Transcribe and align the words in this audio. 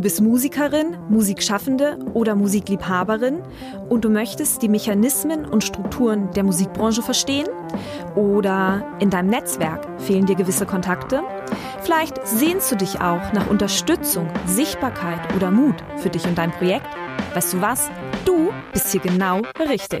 Du 0.00 0.04
bist 0.04 0.22
Musikerin, 0.22 0.96
Musikschaffende 1.10 1.98
oder 2.14 2.34
Musikliebhaberin 2.34 3.42
und 3.90 4.02
du 4.02 4.08
möchtest 4.08 4.62
die 4.62 4.70
Mechanismen 4.70 5.44
und 5.44 5.62
Strukturen 5.62 6.30
der 6.32 6.42
Musikbranche 6.42 7.02
verstehen? 7.02 7.46
Oder 8.14 8.82
in 8.98 9.10
deinem 9.10 9.28
Netzwerk 9.28 9.86
fehlen 10.00 10.24
dir 10.24 10.36
gewisse 10.36 10.64
Kontakte? 10.64 11.22
Vielleicht 11.82 12.26
sehnst 12.26 12.72
du 12.72 12.76
dich 12.76 13.02
auch 13.02 13.34
nach 13.34 13.50
Unterstützung, 13.50 14.26
Sichtbarkeit 14.46 15.36
oder 15.36 15.50
Mut 15.50 15.76
für 15.98 16.08
dich 16.08 16.24
und 16.26 16.38
dein 16.38 16.52
Projekt? 16.52 16.86
Weißt 17.34 17.52
du 17.52 17.60
was? 17.60 17.90
Du 18.24 18.48
bist 18.72 18.90
hier 18.92 19.02
genau 19.02 19.42
richtig. 19.68 20.00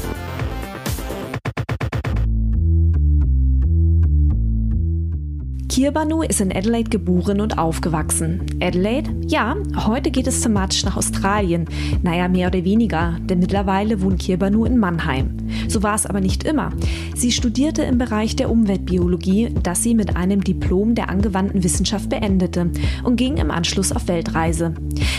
Kirbanu 5.71 6.21
ist 6.21 6.41
in 6.41 6.53
Adelaide 6.53 6.89
geboren 6.89 7.39
und 7.39 7.57
aufgewachsen. 7.57 8.41
Adelaide? 8.61 9.09
Ja, 9.25 9.55
heute 9.87 10.11
geht 10.11 10.27
es 10.27 10.41
thematisch 10.41 10.83
nach 10.83 10.97
Australien. 10.97 11.63
Naja, 12.03 12.27
mehr 12.27 12.49
oder 12.49 12.65
weniger, 12.65 13.15
denn 13.21 13.39
mittlerweile 13.39 14.01
wohnt 14.01 14.19
Kirbanu 14.19 14.65
in 14.65 14.77
Mannheim. 14.77 15.37
So 15.69 15.81
war 15.81 15.95
es 15.95 16.05
aber 16.05 16.19
nicht 16.19 16.43
immer. 16.43 16.73
Sie 17.15 17.31
studierte 17.31 17.83
im 17.83 17.97
Bereich 17.97 18.35
der 18.35 18.51
Umweltbiologie, 18.51 19.55
das 19.63 19.81
sie 19.81 19.95
mit 19.95 20.17
einem 20.17 20.43
Diplom 20.43 20.93
der 20.93 21.09
angewandten 21.09 21.63
Wissenschaft 21.63 22.09
beendete 22.09 22.69
und 23.05 23.15
ging 23.15 23.37
im 23.37 23.49
Anschluss 23.49 23.93
auf 23.93 24.09
Weltreise. 24.09 24.73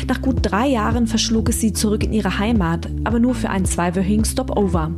Nach 0.06 0.20
gut 0.20 0.40
drei 0.42 0.68
Jahren 0.68 1.06
verschlug 1.06 1.48
es 1.48 1.60
sie 1.60 1.72
zurück 1.72 2.04
in 2.04 2.12
ihre 2.12 2.38
Heimat, 2.38 2.90
aber 3.04 3.20
nur 3.20 3.34
für 3.34 3.48
einen 3.48 3.64
zweiwöchigen 3.64 4.26
Stopover. 4.26 4.90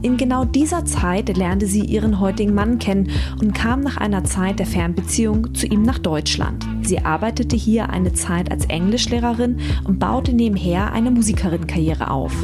In 0.00 0.16
genau 0.16 0.46
dieser 0.46 0.86
Zeit 0.86 1.36
lernte 1.36 1.66
sie 1.66 1.84
ihren 1.84 2.18
heutigen 2.18 2.54
Mann 2.54 2.78
kennen 2.78 3.10
und 3.42 3.54
kam 3.54 3.80
nach 3.80 3.98
einer 3.98 4.24
Zeit 4.24 4.58
der 4.58 4.66
Fernbeziehung 4.66 5.01
zu 5.06 5.66
ihm 5.66 5.82
nach 5.82 5.98
Deutschland. 5.98 6.66
Sie 6.82 7.04
arbeitete 7.04 7.56
hier 7.56 7.90
eine 7.90 8.12
Zeit 8.12 8.50
als 8.50 8.64
Englischlehrerin 8.66 9.60
und 9.84 9.98
baute 9.98 10.32
nebenher 10.32 10.92
eine 10.92 11.10
Musikerinnenkarriere 11.10 12.10
auf. 12.10 12.34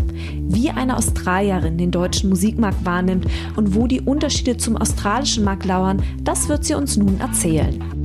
Wie 0.48 0.70
eine 0.70 0.96
Australierin 0.96 1.78
den 1.78 1.90
deutschen 1.90 2.30
Musikmarkt 2.30 2.84
wahrnimmt 2.84 3.26
und 3.56 3.74
wo 3.74 3.86
die 3.86 4.00
Unterschiede 4.00 4.56
zum 4.56 4.76
australischen 4.76 5.44
Markt 5.44 5.64
lauern, 5.64 6.02
das 6.22 6.48
wird 6.48 6.64
sie 6.64 6.74
uns 6.74 6.96
nun 6.96 7.20
erzählen. 7.20 7.97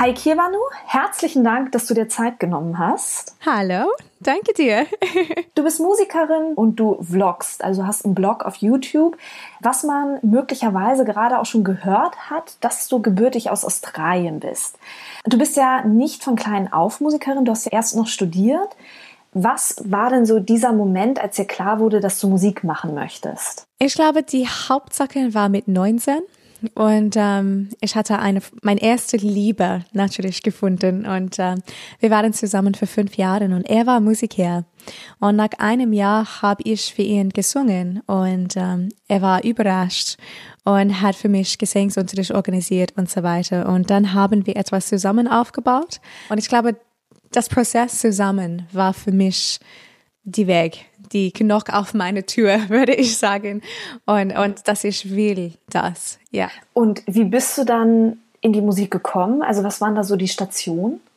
Hi 0.00 0.14
Kirvanu, 0.14 0.58
herzlichen 0.86 1.42
Dank, 1.42 1.72
dass 1.72 1.86
du 1.86 1.94
dir 1.94 2.08
Zeit 2.08 2.38
genommen 2.38 2.78
hast. 2.78 3.34
Hallo, 3.44 3.90
danke 4.20 4.52
dir. 4.52 4.86
du 5.56 5.64
bist 5.64 5.80
Musikerin 5.80 6.54
und 6.54 6.76
du 6.76 7.02
vloggst, 7.02 7.64
also 7.64 7.84
hast 7.84 8.04
einen 8.04 8.14
Blog 8.14 8.44
auf 8.44 8.54
YouTube, 8.58 9.16
was 9.58 9.82
man 9.82 10.20
möglicherweise 10.22 11.04
gerade 11.04 11.40
auch 11.40 11.46
schon 11.46 11.64
gehört 11.64 12.30
hat, 12.30 12.58
dass 12.60 12.86
du 12.86 13.02
gebürtig 13.02 13.50
aus 13.50 13.64
Australien 13.64 14.38
bist. 14.38 14.78
Du 15.24 15.36
bist 15.36 15.56
ja 15.56 15.84
nicht 15.84 16.22
von 16.22 16.36
klein 16.36 16.72
auf 16.72 17.00
Musikerin, 17.00 17.44
du 17.44 17.50
hast 17.50 17.64
ja 17.64 17.72
erst 17.72 17.96
noch 17.96 18.06
studiert. 18.06 18.76
Was 19.32 19.82
war 19.84 20.10
denn 20.10 20.26
so 20.26 20.38
dieser 20.38 20.72
Moment, 20.72 21.20
als 21.20 21.34
dir 21.34 21.44
klar 21.44 21.80
wurde, 21.80 21.98
dass 21.98 22.20
du 22.20 22.28
Musik 22.28 22.62
machen 22.62 22.94
möchtest? 22.94 23.64
Ich 23.80 23.96
glaube, 23.96 24.22
die 24.22 24.46
Hauptsache 24.46 25.34
war 25.34 25.48
mit 25.48 25.66
19. 25.66 26.20
Und 26.74 27.14
ähm, 27.16 27.68
ich 27.80 27.94
hatte 27.94 28.18
eine, 28.18 28.40
meine 28.62 28.82
erste 28.82 29.16
Liebe 29.16 29.84
natürlich 29.92 30.42
gefunden 30.42 31.06
und 31.06 31.36
ähm, 31.38 31.62
wir 32.00 32.10
waren 32.10 32.32
zusammen 32.32 32.74
für 32.74 32.86
fünf 32.86 33.16
Jahre 33.16 33.44
und 33.44 33.62
er 33.68 33.86
war 33.86 34.00
Musiker. 34.00 34.64
Und 35.20 35.36
nach 35.36 35.50
einem 35.58 35.92
Jahr 35.92 36.42
habe 36.42 36.62
ich 36.64 36.94
für 36.94 37.02
ihn 37.02 37.30
gesungen 37.30 38.00
und 38.06 38.56
ähm, 38.56 38.88
er 39.06 39.22
war 39.22 39.44
überrascht 39.44 40.16
und 40.64 41.00
hat 41.00 41.14
für 41.14 41.28
mich 41.28 41.58
Gesangsunterricht 41.58 42.32
organisiert 42.32 42.92
und 42.96 43.08
so 43.08 43.22
weiter. 43.22 43.68
Und 43.68 43.90
dann 43.90 44.12
haben 44.12 44.46
wir 44.46 44.56
etwas 44.56 44.88
zusammen 44.88 45.28
aufgebaut. 45.28 46.00
Und 46.28 46.38
ich 46.38 46.48
glaube, 46.48 46.76
das 47.30 47.48
Prozess 47.48 47.98
zusammen 47.98 48.66
war 48.72 48.94
für 48.94 49.12
mich 49.12 49.60
die 50.24 50.46
Weg, 50.46 50.86
die 51.12 51.32
Knock 51.32 51.70
auf 51.70 51.94
meine 51.94 52.24
Tür, 52.26 52.60
würde 52.68 52.94
ich 52.94 53.16
sagen. 53.16 53.62
Und, 54.06 54.36
und 54.36 54.68
dass 54.68 54.84
ich 54.84 55.14
will 55.14 55.54
das, 55.70 56.18
ja. 56.30 56.50
Und 56.72 57.02
wie 57.06 57.24
bist 57.24 57.58
du 57.58 57.64
dann 57.64 58.18
in 58.40 58.52
die 58.52 58.60
Musik 58.60 58.90
gekommen? 58.90 59.42
Also 59.42 59.62
was 59.62 59.80
waren 59.80 59.94
da 59.94 60.04
so 60.04 60.16
die 60.16 60.28
Stationen? 60.28 61.00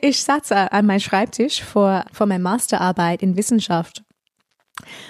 Ich 0.00 0.24
saß 0.24 0.50
an 0.52 0.86
meinem 0.86 0.98
Schreibtisch 0.98 1.62
vor, 1.62 2.04
vor 2.12 2.26
meiner 2.26 2.42
Masterarbeit 2.42 3.22
in 3.22 3.36
Wissenschaft. 3.36 4.02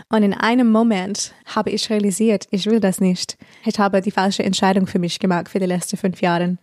Und 0.09 0.22
in 0.22 0.34
einem 0.34 0.70
Moment 0.70 1.34
habe 1.47 1.70
ich 1.70 1.91
realisiert, 1.91 2.47
ich 2.50 2.66
will 2.66 2.81
das 2.81 3.00
nicht. 3.00 3.37
Ich 3.65 3.78
habe 3.78 4.00
die 4.00 4.10
falsche 4.10 4.43
Entscheidung 4.43 4.87
für 4.87 4.99
mich 4.99 5.19
gemacht 5.19 5.49
für 5.49 5.59
die 5.59 5.66
letzten 5.66 5.97
fünf 5.97 6.20
Jahre. 6.20 6.59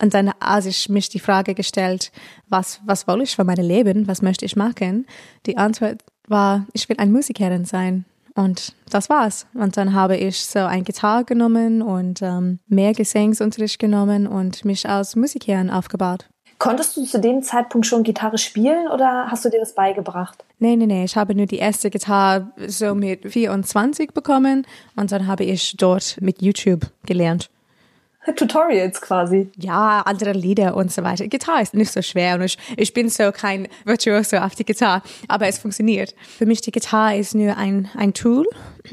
Und 0.00 0.14
dann, 0.14 0.30
als 0.40 0.66
ich 0.66 0.88
mich 0.88 1.08
die 1.08 1.20
Frage 1.20 1.54
gestellt, 1.54 2.10
was, 2.48 2.80
was 2.84 3.06
will 3.06 3.20
ich 3.22 3.36
für 3.36 3.44
mein 3.44 3.56
Leben? 3.56 4.08
Was 4.08 4.22
möchte 4.22 4.44
ich 4.44 4.56
machen? 4.56 5.06
Die 5.46 5.58
Antwort 5.58 6.02
war, 6.26 6.66
ich 6.72 6.88
will 6.88 6.96
eine 6.98 7.10
Musikerin 7.10 7.64
sein. 7.64 8.04
Und 8.34 8.74
das 8.88 9.10
war's. 9.10 9.46
Und 9.54 9.76
dann 9.76 9.92
habe 9.92 10.16
ich 10.16 10.40
so 10.40 10.60
ein 10.60 10.84
Gitarre 10.84 11.24
genommen 11.24 11.82
und 11.82 12.22
ähm, 12.22 12.60
mehr 12.68 12.94
Gesangsunterricht 12.94 13.78
genommen 13.78 14.26
und 14.26 14.64
mich 14.64 14.88
als 14.88 15.16
Musikerin 15.16 15.70
aufgebaut. 15.70 16.26
Konntest 16.58 16.96
du 16.96 17.04
zu 17.04 17.18
dem 17.18 17.42
Zeitpunkt 17.42 17.86
schon 17.86 18.02
Gitarre 18.02 18.36
spielen 18.36 18.86
oder 18.88 19.30
hast 19.30 19.44
du 19.44 19.48
dir 19.48 19.60
das 19.60 19.74
beigebracht? 19.74 20.44
Nee, 20.58 20.76
nee, 20.76 20.86
nee. 20.86 21.04
Ich 21.04 21.16
habe 21.16 21.34
nur 21.34 21.46
die 21.46 21.56
erste 21.56 21.90
Gitarre 21.90 22.50
so 22.66 22.94
mit 22.94 23.32
24 23.32 24.12
bekommen 24.12 24.66
und 24.94 25.10
dann 25.10 25.26
habe 25.26 25.44
ich 25.44 25.74
dort 25.78 26.18
mit 26.20 26.42
YouTube 26.42 26.86
gelernt. 27.06 27.50
Tutorials 28.36 29.00
quasi. 29.00 29.50
Ja, 29.56 30.02
andere 30.02 30.32
Lieder 30.32 30.76
und 30.76 30.92
so 30.92 31.02
weiter. 31.02 31.26
Gitarre 31.28 31.62
ist 31.62 31.74
nicht 31.74 31.92
so 31.92 32.02
schwer 32.02 32.36
und 32.36 32.42
ich, 32.42 32.58
ich 32.76 32.94
bin 32.94 33.08
so 33.08 33.32
kein 33.32 33.68
Virtuoso 33.84 34.38
auf 34.38 34.54
die 34.54 34.64
Gitarre, 34.64 35.02
aber 35.28 35.46
es 35.46 35.58
funktioniert. 35.58 36.14
Für 36.38 36.46
mich 36.46 36.60
die 36.60 36.72
Gitarre 36.72 37.18
ist 37.18 37.34
nur 37.34 37.56
ein, 37.56 37.88
ein 37.96 38.14
Tool, 38.14 38.46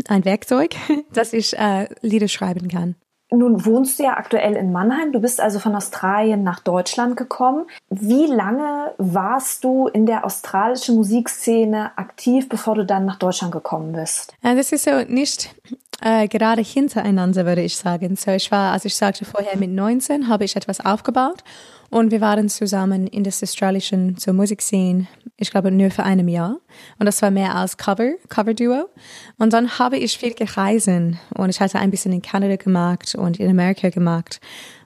ein 0.07 0.25
Werkzeug, 0.25 0.75
dass 1.13 1.33
ich 1.33 1.57
äh, 1.57 1.87
Lieder 2.01 2.27
schreiben 2.27 2.67
kann. 2.67 2.95
Nun 3.29 3.65
wohnst 3.65 3.99
du 3.99 4.03
ja 4.03 4.15
aktuell 4.15 4.55
in 4.55 4.71
Mannheim. 4.71 5.11
Du 5.11 5.19
bist 5.19 5.41
also 5.41 5.59
von 5.59 5.75
Australien 5.75 6.43
nach 6.43 6.61
Deutschland 6.61 7.17
gekommen. 7.17 7.65
Wie 7.89 8.25
lange 8.25 8.93
warst 8.97 9.65
du 9.65 9.87
in 9.87 10.05
der 10.05 10.25
australischen 10.25 10.95
Musikszene 10.95 11.91
aktiv, 11.97 12.47
bevor 12.47 12.75
du 12.75 12.85
dann 12.85 13.05
nach 13.05 13.17
Deutschland 13.17 13.51
gekommen 13.51 13.91
bist? 13.91 14.33
Das 14.41 14.71
ist 14.71 14.85
so 14.85 15.01
nicht 15.07 15.53
äh, 16.01 16.27
gerade 16.29 16.61
hintereinander, 16.61 17.45
würde 17.45 17.63
ich 17.63 17.75
sagen. 17.75 18.15
So, 18.15 18.31
ich 18.31 18.49
war, 18.49 18.71
als 18.71 18.85
ich 18.85 18.95
sagte 18.95 19.25
vorher, 19.25 19.57
mit 19.57 19.71
19 19.71 20.29
habe 20.29 20.45
ich 20.45 20.55
etwas 20.55 20.85
aufgebaut 20.85 21.43
und 21.89 22.11
wir 22.11 22.21
waren 22.21 22.49
zusammen 22.49 23.07
in 23.07 23.23
der 23.23 23.33
australischen 23.41 24.17
so 24.17 24.33
Musikszene, 24.33 25.07
ich 25.37 25.51
glaube 25.51 25.71
nur 25.71 25.91
für 25.91 26.03
einem 26.03 26.27
Jahr. 26.27 26.57
Und 26.99 27.05
das 27.05 27.21
war 27.21 27.31
mehr 27.31 27.55
als 27.55 27.77
Cover, 27.77 28.13
Cover-Duo. 28.29 28.89
Und 29.37 29.53
dann 29.53 29.79
habe 29.79 29.97
ich 29.97 30.17
viel 30.17 30.33
gereist 30.33 30.87
und 30.87 31.49
ich 31.49 31.59
hatte 31.59 31.79
ein 31.79 31.91
bisschen 31.91 32.11
in 32.11 32.21
Kanada 32.21 32.55
gemacht 32.55 33.15
und 33.15 33.39
in 33.39 33.49
Amerika 33.49 33.89
gemacht. 33.89 34.39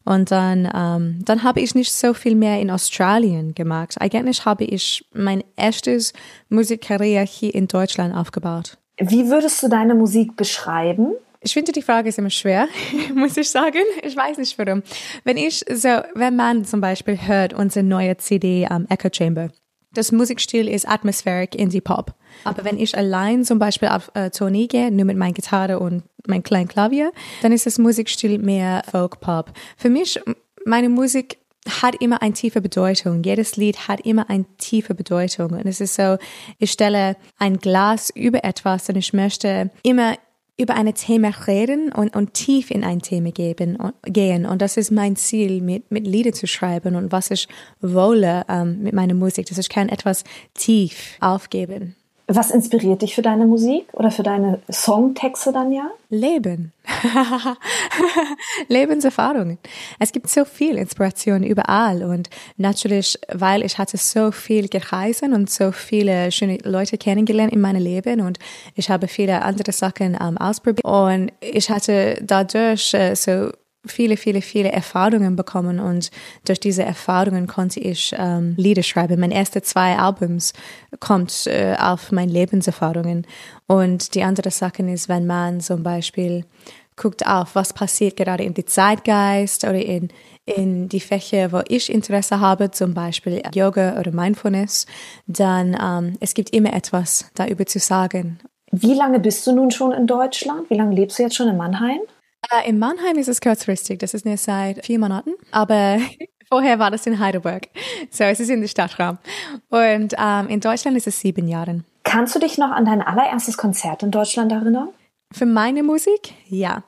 Und 0.04 0.32
dann, 0.32 0.70
ähm, 0.74 1.24
dann 1.26 1.44
habe 1.44 1.60
ich 1.60 1.76
nicht 1.76 1.94
so 1.94 2.14
viel 2.14 2.36
mehr 2.36 2.60
in 2.60 2.72
Australien 2.72 3.54
gemacht. 3.54 3.96
Eigentlich 4.00 4.46
habe 4.46 4.64
ich 4.64 5.06
mein 5.14 5.44
erstes 5.56 6.14
Musikkarriere 6.50 7.26
hier 7.26 7.54
in 7.54 7.68
Deutschland 7.68 8.16
aufgebaut. 8.16 8.78
Wie 8.98 9.30
würdest 9.30 9.62
du 9.64 9.68
deine 9.68 9.96
Musik 9.96 10.36
beschreiben? 10.36 11.14
Ich 11.44 11.54
finde 11.54 11.72
die 11.72 11.82
Frage 11.82 12.10
ist 12.10 12.20
immer 12.20 12.30
schwer, 12.30 12.68
muss 13.16 13.36
ich 13.36 13.50
sagen. 13.50 13.82
Ich 14.04 14.16
weiß 14.16 14.38
nicht 14.38 14.58
warum. 14.60 14.84
Wenn 15.24 15.38
ich 15.38 15.66
so, 15.72 15.90
wenn 16.14 16.36
man 16.36 16.66
zum 16.66 16.82
Beispiel 16.82 17.18
hört 17.20 17.54
unsere 17.54 17.84
neue 17.84 18.16
CD 18.18 18.68
am 18.68 18.84
um, 18.84 18.88
Echo 18.90 19.10
Chamber, 19.12 19.50
Das 19.94 20.12
Musikstil 20.12 20.68
ist 20.68 20.88
Atmospheric 20.88 21.56
Indie 21.56 21.82
Pop. 21.82 22.14
Aber 22.44 22.64
wenn 22.64 22.80
ich 22.80 22.96
allein 22.96 23.44
zum 23.44 23.58
Beispiel 23.58 23.90
auf 23.90 24.12
äh, 24.14 24.30
Tournee 24.30 24.68
gehe, 24.68 24.92
nur 24.92 25.06
mit 25.06 25.18
meiner 25.18 25.34
Gitarre 25.34 25.80
und 25.80 26.04
mein 26.28 26.44
kleinen 26.44 26.68
Klavier, 26.68 27.12
dann 27.42 27.52
ist 27.52 27.66
das 27.66 27.80
Musikstil 27.80 28.38
mehr 28.38 28.84
Folk 28.92 29.20
Pop. 29.20 29.52
Für 29.78 29.90
mich, 29.90 30.22
meine 30.64 30.90
Musik 30.90 31.40
hat 31.82 31.96
immer 32.02 32.22
eine 32.22 32.34
tiefe 32.34 32.62
Bedeutung. 32.62 33.24
Jedes 33.24 33.56
Lied 33.56 33.88
hat 33.88 34.02
immer 34.02 34.30
eine 34.30 34.46
tiefe 34.60 34.94
Bedeutung. 34.94 35.54
Und 35.54 35.66
es 35.66 35.82
ist 35.82 35.96
so, 35.96 36.18
ich 36.60 36.72
stelle 36.72 37.18
ein 37.40 37.58
Glas 37.58 38.12
über 38.12 38.44
etwas 38.44 38.90
und 38.90 38.96
ich 38.96 39.14
möchte 39.14 39.72
immer 39.84 40.16
über 40.62 40.76
ein 40.76 40.94
Thema 40.94 41.30
reden 41.48 41.92
und, 41.92 42.16
und 42.16 42.34
tief 42.34 42.72
in 42.72 42.84
ein 42.84 43.02
Thema 43.02 43.32
geben, 43.32 43.76
und, 43.76 43.94
gehen. 44.04 44.46
Und 44.46 44.62
das 44.62 44.78
ist 44.78 44.92
mein 44.92 45.16
Ziel, 45.16 45.62
mit, 45.62 45.92
mit 45.92 46.06
Lieder 46.06 46.34
zu 46.34 46.48
schreiben 46.48 46.96
und 46.96 47.12
was 47.12 47.32
ich 47.32 47.48
wolle 47.82 48.44
ähm, 48.48 48.84
mit 48.84 48.94
meiner 48.94 49.14
Musik, 49.14 49.48
dass 49.48 49.58
ich 49.58 49.70
kann 49.70 49.90
etwas 49.90 50.24
tief 50.54 51.18
aufgeben. 51.20 51.96
Was 52.34 52.50
inspiriert 52.50 53.02
dich 53.02 53.14
für 53.14 53.22
deine 53.22 53.46
Musik 53.46 53.88
oder 53.92 54.10
für 54.10 54.24
deine 54.24 54.60
Songtexte 54.72 55.52
dann 55.52 55.74
ja? 55.74 55.92
Leben. 56.10 56.72
Lebenserfahrungen. 58.70 59.58
Es 60.00 60.14
gibt 60.14 60.30
so 60.30 60.46
viel 60.46 60.78
Inspiration 60.78 61.44
überall 61.44 62.04
und 62.04 62.30
natürlich, 62.56 63.20
weil 63.34 63.64
ich 63.64 63.78
hatte 63.78 63.98
so 63.98 64.32
viel 64.32 64.70
gereist 64.70 65.24
und 65.24 65.50
so 65.50 65.74
viele 65.74 66.32
schöne 66.32 66.60
Leute 66.64 66.98
kennengelernt 66.98 67.52
in 67.52 67.60
meinem 67.60 67.84
Leben 67.84 68.22
und 68.22 68.40
ich 68.76 68.90
habe 68.90 69.10
viele 69.10 69.42
andere 69.42 69.74
Sachen 69.74 70.18
ähm, 70.22 70.38
ausprobiert 70.38 70.86
und 70.86 71.34
ich 71.42 71.70
hatte 71.70 72.18
dadurch 72.22 72.94
äh, 72.94 73.14
so 73.16 73.52
viele, 73.86 74.18
viele, 74.18 74.42
viele 74.42 74.72
Erfahrungen 74.72 75.36
bekommen 75.36 75.80
und 75.80 76.12
durch 76.46 76.60
diese 76.60 76.84
Erfahrungen 76.84 77.48
konnte 77.48 77.80
ich 77.80 78.14
ähm, 78.18 78.56
Lieder 78.58 78.84
schreiben. 78.84 79.20
Meine 79.20 79.34
ersten 79.34 79.64
zwei 79.64 79.98
Albums 79.98 80.54
kommt 81.00 81.48
äh, 81.48 81.76
auf 81.80 82.12
meine 82.12 82.32
Lebenserfahrungen 82.32 83.26
und 83.68 84.16
die 84.16 84.24
andere 84.24 84.52
Sache 84.52 84.84
ist, 84.84 85.10
wenn 85.10 85.26
man 85.26 85.62
zum 85.62 85.84
Beispiel 85.84 86.46
guckt 86.96 87.26
auf, 87.26 87.56
was 87.56 87.74
passiert 87.74 88.18
gerade 88.18 88.44
in 88.44 88.54
die 88.54 88.66
Zeitgeist 88.66 89.64
oder 89.64 89.84
in 89.84 90.10
in 90.46 90.90
die 90.90 91.00
Fächer, 91.00 91.52
wo 91.52 91.62
ich 91.68 91.92
Interesse 91.92 92.40
habe, 92.40 92.72
zum 92.72 92.94
Beispiel 92.94 93.42
Yoga 93.54 94.00
oder 94.00 94.12
Mindfulness, 94.12 94.88
dann 95.28 95.78
ähm, 95.82 96.18
es 96.20 96.34
gibt 96.34 96.50
immer 96.52 96.74
etwas 96.74 97.30
darüber 97.36 97.66
zu 97.66 97.80
sagen. 97.80 98.40
Wie 98.72 98.94
lange 98.94 99.20
bist 99.20 99.46
du 99.46 99.52
nun 99.52 99.72
schon 99.72 99.92
in 99.92 100.08
Deutschland? 100.08 100.70
Wie 100.70 100.76
lange 100.76 100.96
lebst 100.96 101.20
du 101.20 101.24
jetzt 101.24 101.36
schon 101.36 101.48
in 101.48 101.58
Mannheim? 101.58 102.00
In 102.66 102.80
Mannheim 102.80 103.18
ist 103.18 103.30
es 103.30 103.40
kurzfristig, 103.40 104.00
das 104.00 104.14
ist 104.14 104.26
nur 104.26 104.38
seit 104.38 104.86
vier 104.86 105.00
Monaten, 105.00 105.32
aber 105.52 106.00
vorher 106.50 106.80
war 106.80 106.92
das 106.92 107.08
in 107.08 107.20
Heidelberg. 107.20 107.70
So, 108.10 108.26
es 108.26 108.40
ist 108.40 108.50
in 108.50 108.62
der 108.62 108.68
Stadtraum. 108.68 109.18
Und 109.70 110.14
ähm, 110.18 110.48
in 110.50 110.60
Deutschland 110.60 110.98
ist 110.98 111.08
es 111.08 111.20
sieben 111.20 111.48
Jahre. 111.48 111.84
Kannst 112.04 112.36
du 112.36 112.40
dich 112.40 112.58
noch 112.58 112.72
an 112.72 112.86
dein 112.86 113.02
allererstes 113.02 113.58
Konzert 113.58 114.04
in 114.04 114.12
Deutschland 114.12 114.52
erinnern? 114.52 114.90
Für 115.32 115.46
meine 115.46 115.82
Musik? 115.82 116.34
Ja. 116.48 116.84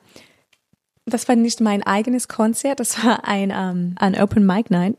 Das 1.06 1.28
war 1.28 1.36
nicht 1.36 1.60
mein 1.60 1.82
eigenes 1.82 2.28
Konzert, 2.28 2.80
das 2.80 3.02
war 3.04 3.26
ein, 3.26 3.50
um, 3.50 3.56
ähm, 3.56 3.94
ein 3.98 4.20
Open 4.20 4.46
Mic 4.46 4.70
Night 4.70 4.96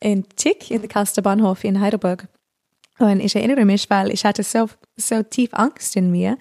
in 0.00 0.28
Tick 0.36 0.70
in 0.70 0.80
der 0.80 0.88
Karlster 0.88 1.22
Bahnhof 1.22 1.64
in 1.64 1.80
Heidelberg. 1.80 2.28
Und 2.98 3.20
ich 3.20 3.36
erinnere 3.36 3.64
mich, 3.64 3.88
weil 3.90 4.10
ich 4.10 4.24
hatte 4.24 4.42
so, 4.42 4.68
so 4.96 5.22
tief 5.22 5.50
Angst 5.52 5.96
in 5.96 6.10
mir, 6.10 6.36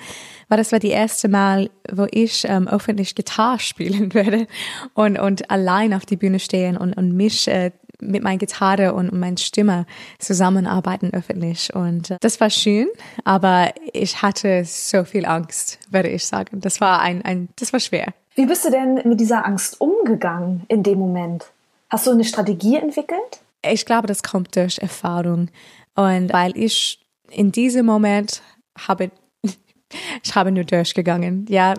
weil 0.49 0.57
das 0.57 0.71
war 0.71 0.79
die 0.79 0.89
erste 0.89 1.27
Mal, 1.27 1.69
wo 1.91 2.07
ich 2.11 2.45
ähm, 2.47 2.67
öffentlich 2.67 3.15
Gitarre 3.15 3.59
spielen 3.59 4.13
würde 4.13 4.47
und, 4.93 5.19
und 5.19 5.49
allein 5.51 5.93
auf 5.93 6.05
die 6.05 6.17
Bühne 6.17 6.39
stehen 6.39 6.77
und, 6.77 6.93
und 6.93 7.11
mich 7.11 7.47
äh, 7.47 7.71
mit 7.99 8.23
meiner 8.23 8.37
Gitarre 8.37 8.93
und, 8.93 9.09
und 9.09 9.19
meiner 9.19 9.37
Stimme 9.37 9.85
zusammenarbeiten 10.19 11.13
öffentlich. 11.13 11.73
Und 11.73 12.11
äh, 12.11 12.17
das 12.21 12.39
war 12.39 12.49
schön, 12.49 12.87
aber 13.23 13.71
ich 13.93 14.21
hatte 14.21 14.63
so 14.65 15.03
viel 15.03 15.25
Angst, 15.25 15.79
würde 15.89 16.09
ich 16.09 16.25
sagen. 16.25 16.61
Das 16.61 16.81
war 16.81 17.01
ein, 17.01 17.23
ein, 17.23 17.49
das 17.59 17.73
war 17.73 17.79
schwer. 17.79 18.13
Wie 18.35 18.45
bist 18.45 18.65
du 18.65 18.69
denn 18.69 19.01
mit 19.03 19.19
dieser 19.19 19.45
Angst 19.45 19.81
umgegangen 19.81 20.63
in 20.67 20.83
dem 20.83 20.99
Moment? 20.99 21.45
Hast 21.89 22.05
du 22.05 22.11
eine 22.11 22.23
Strategie 22.23 22.75
entwickelt? 22.75 23.41
Ich 23.65 23.85
glaube, 23.85 24.07
das 24.07 24.21
kommt 24.21 24.55
durch 24.55 24.77
Erfahrung. 24.77 25.49
Und 25.97 26.31
weil 26.31 26.55
ich 26.55 26.99
in 27.29 27.51
diesem 27.51 27.85
Moment 27.85 28.41
habe, 28.77 29.11
ich 30.23 30.35
habe 30.35 30.51
nur 30.51 30.63
durchgegangen. 30.63 31.45
Ja, 31.49 31.73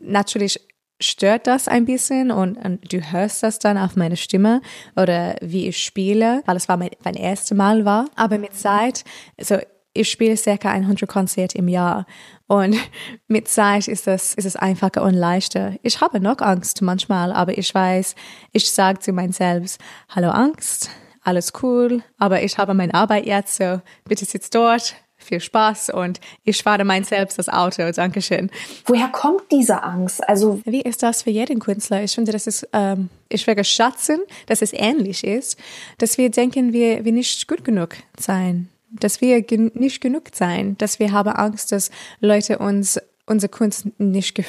natürlich 0.00 0.60
stört 1.00 1.46
das 1.46 1.68
ein 1.68 1.84
bisschen 1.84 2.32
und, 2.32 2.56
und, 2.56 2.92
du 2.92 3.00
hörst 3.00 3.44
das 3.44 3.60
dann 3.60 3.78
auf 3.78 3.94
meine 3.94 4.16
Stimme 4.16 4.60
oder 4.96 5.36
wie 5.40 5.68
ich 5.68 5.78
spiele, 5.78 6.42
weil 6.46 6.56
es 6.56 6.68
war 6.68 6.76
mein, 6.76 6.90
mein 7.04 7.14
erstes 7.14 7.56
Mal 7.56 7.84
war. 7.84 8.06
Aber 8.16 8.38
mit 8.38 8.54
Zeit, 8.54 9.04
also 9.38 9.58
ich 9.94 10.10
spiele 10.10 10.36
circa 10.36 10.70
100 10.70 11.08
Konzerte 11.08 11.58
im 11.58 11.68
Jahr 11.68 12.06
und 12.48 12.76
mit 13.28 13.46
Zeit 13.46 13.86
ist 13.86 14.08
es, 14.08 14.34
ist 14.34 14.46
es 14.46 14.56
einfacher 14.56 15.02
und 15.04 15.14
leichter. 15.14 15.74
Ich 15.82 16.00
habe 16.00 16.18
noch 16.18 16.40
Angst 16.40 16.82
manchmal, 16.82 17.32
aber 17.32 17.56
ich 17.56 17.72
weiß, 17.72 18.16
ich 18.52 18.68
sage 18.68 18.98
zu 18.98 19.12
mir 19.12 19.32
selbst, 19.32 19.80
hallo 20.08 20.30
Angst, 20.30 20.90
alles 21.22 21.52
cool, 21.62 22.02
aber 22.18 22.42
ich 22.42 22.58
habe 22.58 22.74
meine 22.74 22.94
Arbeit 22.94 23.26
jetzt, 23.26 23.56
so 23.56 23.80
bitte 24.04 24.24
sitz 24.24 24.50
dort, 24.50 24.94
viel 25.18 25.40
Spaß 25.40 25.90
und 25.90 26.20
ich 26.44 26.62
fahre 26.62 26.84
mein 26.84 27.04
selbst 27.04 27.38
das 27.38 27.48
Auto. 27.48 27.90
Dankeschön. 27.90 28.50
Woher 28.86 29.08
kommt 29.08 29.50
diese 29.50 29.82
Angst? 29.82 30.26
Also 30.28 30.60
wie 30.64 30.80
ist 30.80 31.02
das 31.02 31.22
für 31.22 31.30
jeden 31.30 31.58
Künstler? 31.58 32.02
Ich 32.02 32.14
finde, 32.14 32.32
das 32.32 32.46
ist, 32.46 32.68
ähm, 32.72 33.10
ich 33.28 33.46
würde 33.46 33.64
schätzen, 33.64 34.20
dass 34.46 34.62
es 34.62 34.72
ähnlich 34.72 35.24
ist, 35.24 35.58
dass 35.98 36.18
wir 36.18 36.30
denken, 36.30 36.72
wir, 36.72 37.04
wir 37.04 37.12
nicht 37.12 37.48
gut 37.48 37.64
genug 37.64 37.96
sein, 38.18 38.68
dass 38.90 39.20
wir 39.20 39.42
gen 39.42 39.70
nicht 39.74 40.00
genug 40.00 40.30
sein, 40.32 40.76
dass 40.78 40.98
wir 40.98 41.12
haben 41.12 41.30
Angst, 41.30 41.72
dass 41.72 41.90
Leute 42.20 42.58
uns 42.58 42.98
unsere 43.28 43.50
Kunst 43.50 43.88
nicht, 43.98 44.42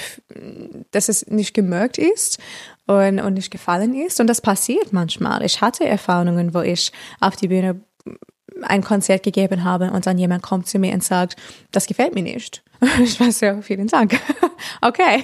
dass 0.92 1.10
es 1.10 1.28
nicht 1.28 1.54
gemerkt 1.54 1.98
ist 1.98 2.40
und, 2.88 3.20
und 3.20 3.34
nicht 3.34 3.52
gefallen 3.52 3.94
ist. 3.94 4.20
Und 4.20 4.28
das 4.28 4.42
passiert 4.42 4.94
manchmal. 4.94 5.44
Ich 5.44 5.62
hatte 5.62 5.86
Erfahrungen, 5.86 6.54
wo 6.54 6.62
ich 6.62 6.92
auf 7.20 7.36
die 7.36 7.48
Bühne 7.48 7.82
ein 8.64 8.84
Konzert 8.84 9.24
gegeben 9.24 9.64
habe 9.64 9.92
und 9.92 10.06
dann 10.06 10.18
jemand 10.18 10.44
kommt 10.44 10.68
zu 10.68 10.80
mir 10.80 10.94
und 10.94 11.04
sagt, 11.04 11.36
das 11.72 11.88
gefällt 11.88 12.16
mir 12.16 12.24
nicht. 12.24 12.64
Ich 13.04 13.20
weiß 13.20 13.42
ja, 13.42 13.62
vielen 13.62 13.88
Dank. 13.88 14.20
Okay, 14.82 15.24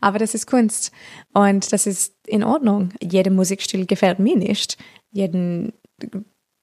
aber 0.00 0.18
das 0.18 0.34
ist 0.34 0.46
Kunst 0.46 0.92
und 1.32 1.72
das 1.72 1.86
ist 1.86 2.14
in 2.26 2.44
Ordnung. 2.44 2.90
Jeder 3.00 3.30
Musikstil 3.30 3.86
gefällt 3.86 4.20
mir 4.20 4.36
nicht. 4.36 4.76
Jeden 5.10 5.72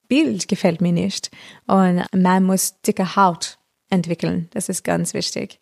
Bild 0.08 0.48
gefällt 0.48 0.82
mir 0.82 0.94
nicht. 0.94 1.30
Und 1.68 2.06
man 2.14 2.44
muss 2.44 2.80
dicke 2.82 3.18
Haut 3.18 3.58
entwickeln. 3.90 4.50
Das 4.52 4.70
ist 4.70 4.84
ganz 4.84 5.14
wichtig. 5.14 5.60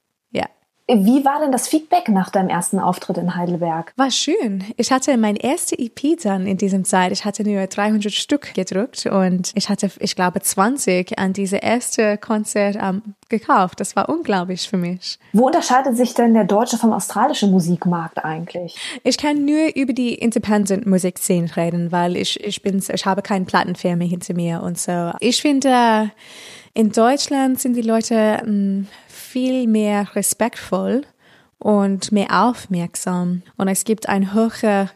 Wie 0.87 1.23
war 1.23 1.39
denn 1.39 1.53
das 1.53 1.69
Feedback 1.69 2.09
nach 2.09 2.29
deinem 2.29 2.49
ersten 2.49 2.77
Auftritt 2.77 3.17
in 3.17 3.37
Heidelberg? 3.37 3.93
War 3.95 4.11
schön. 4.11 4.65
Ich 4.75 4.91
hatte 4.91 5.15
mein 5.15 5.37
erste 5.37 5.79
EP 5.79 6.19
dann 6.21 6.45
in 6.45 6.57
diesem 6.57 6.83
Zeit. 6.83 7.13
Ich 7.13 7.23
hatte 7.23 7.43
nur 7.43 7.65
300 7.65 8.11
Stück 8.11 8.53
gedruckt 8.53 9.05
und 9.05 9.51
ich 9.55 9.69
hatte, 9.69 9.89
ich 9.99 10.15
glaube, 10.17 10.41
20 10.41 11.17
an 11.17 11.31
diese 11.31 11.57
erste 11.57 12.17
Konzert 12.17 12.75
um, 12.75 13.15
gekauft. 13.29 13.79
Das 13.79 13.95
war 13.95 14.09
unglaublich 14.09 14.67
für 14.67 14.75
mich. 14.75 15.19
Wo 15.31 15.45
unterscheidet 15.45 15.95
sich 15.95 16.15
denn 16.15 16.33
der 16.33 16.43
deutsche 16.43 16.77
vom 16.77 16.91
australischen 16.91 17.51
Musikmarkt 17.51 18.23
eigentlich? 18.25 18.77
Ich 19.05 19.17
kann 19.17 19.45
nur 19.45 19.73
über 19.75 19.93
die 19.93 20.15
Independent 20.15 20.85
Musikszene 20.85 21.55
reden, 21.55 21.93
weil 21.93 22.17
ich, 22.17 22.43
ich 22.43 22.61
bin, 22.61 22.83
ich 22.93 23.05
habe 23.05 23.21
keine 23.21 23.45
Plattenfirma 23.45 24.03
hinter 24.03 24.33
mir 24.33 24.61
und 24.61 24.77
so. 24.77 25.13
Ich 25.21 25.41
finde, 25.41 26.11
in 26.73 26.91
Deutschland 26.91 27.61
sind 27.61 27.75
die 27.75 27.81
Leute 27.81 28.41
hm, 28.43 28.87
viel 29.33 29.65
mehr 29.65 30.15
respektvoll 30.15 31.01
und 31.57 32.11
mehr 32.11 32.45
aufmerksam. 32.45 33.41
Und 33.57 33.67
es 33.67 33.83
gibt 33.83 34.07
ein 34.07 34.35
hoher 34.35 34.91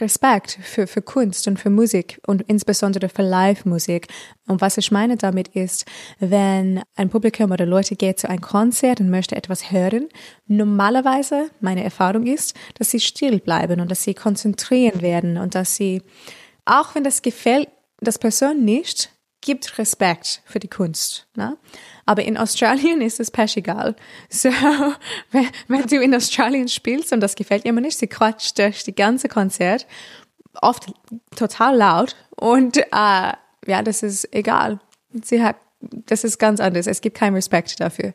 Respekt 0.00 0.58
für, 0.62 0.86
für 0.86 1.02
Kunst 1.02 1.46
und 1.46 1.58
für 1.58 1.68
Musik 1.68 2.18
und 2.26 2.40
insbesondere 2.48 3.10
für 3.10 3.20
Live-Musik. 3.20 4.06
Und 4.48 4.62
was 4.62 4.78
ich 4.78 4.92
meine 4.92 5.18
damit 5.18 5.48
ist, 5.48 5.84
wenn 6.20 6.80
ein 6.96 7.10
Publikum 7.10 7.50
oder 7.50 7.66
Leute 7.66 7.94
geht 7.94 8.18
zu 8.18 8.30
einem 8.30 8.40
Konzert 8.40 9.00
und 9.00 9.10
möchte 9.10 9.36
etwas 9.36 9.70
hören, 9.70 10.08
normalerweise, 10.46 11.50
meine 11.60 11.84
Erfahrung 11.84 12.26
ist, 12.26 12.56
dass 12.78 12.92
sie 12.92 13.00
still 13.00 13.40
bleiben 13.40 13.78
und 13.78 13.90
dass 13.90 14.04
sie 14.04 14.14
konzentrieren 14.14 15.02
werden 15.02 15.36
und 15.36 15.54
dass 15.54 15.76
sie, 15.76 16.00
auch 16.64 16.94
wenn 16.94 17.04
das 17.04 17.20
gefällt, 17.20 17.68
das 18.00 18.18
Person 18.18 18.64
nicht, 18.64 19.10
gibt 19.42 19.78
Respekt 19.78 20.40
für 20.46 20.58
die 20.58 20.68
Kunst. 20.68 21.26
Ne? 21.36 21.58
Aber 22.06 22.22
in 22.22 22.38
Australien 22.38 23.02
ist 23.02 23.20
es 23.20 23.30
pesch 23.30 23.56
egal. 23.58 23.94
So, 24.30 24.48
wenn, 25.30 25.48
wenn, 25.68 25.86
du 25.86 26.00
in 26.00 26.14
Australien 26.14 26.68
spielst 26.68 27.12
und 27.12 27.20
das 27.20 27.34
gefällt 27.34 27.66
ihr 27.66 27.72
nicht, 27.72 27.98
sie 27.98 28.06
quatscht 28.06 28.58
durch 28.58 28.84
die 28.84 28.94
ganze 28.94 29.28
Konzert, 29.28 29.86
oft 30.60 30.92
total 31.36 31.76
laut 31.76 32.16
und 32.36 32.78
äh, 32.78 32.84
ja, 32.90 33.82
das 33.84 34.02
ist 34.02 34.34
egal. 34.34 34.80
Sie 35.22 35.42
hat, 35.42 35.56
das 35.80 36.24
ist 36.24 36.38
ganz 36.38 36.60
anders. 36.60 36.86
Es 36.86 37.00
gibt 37.00 37.16
keinen 37.16 37.34
Respekt 37.34 37.78
dafür. 37.80 38.14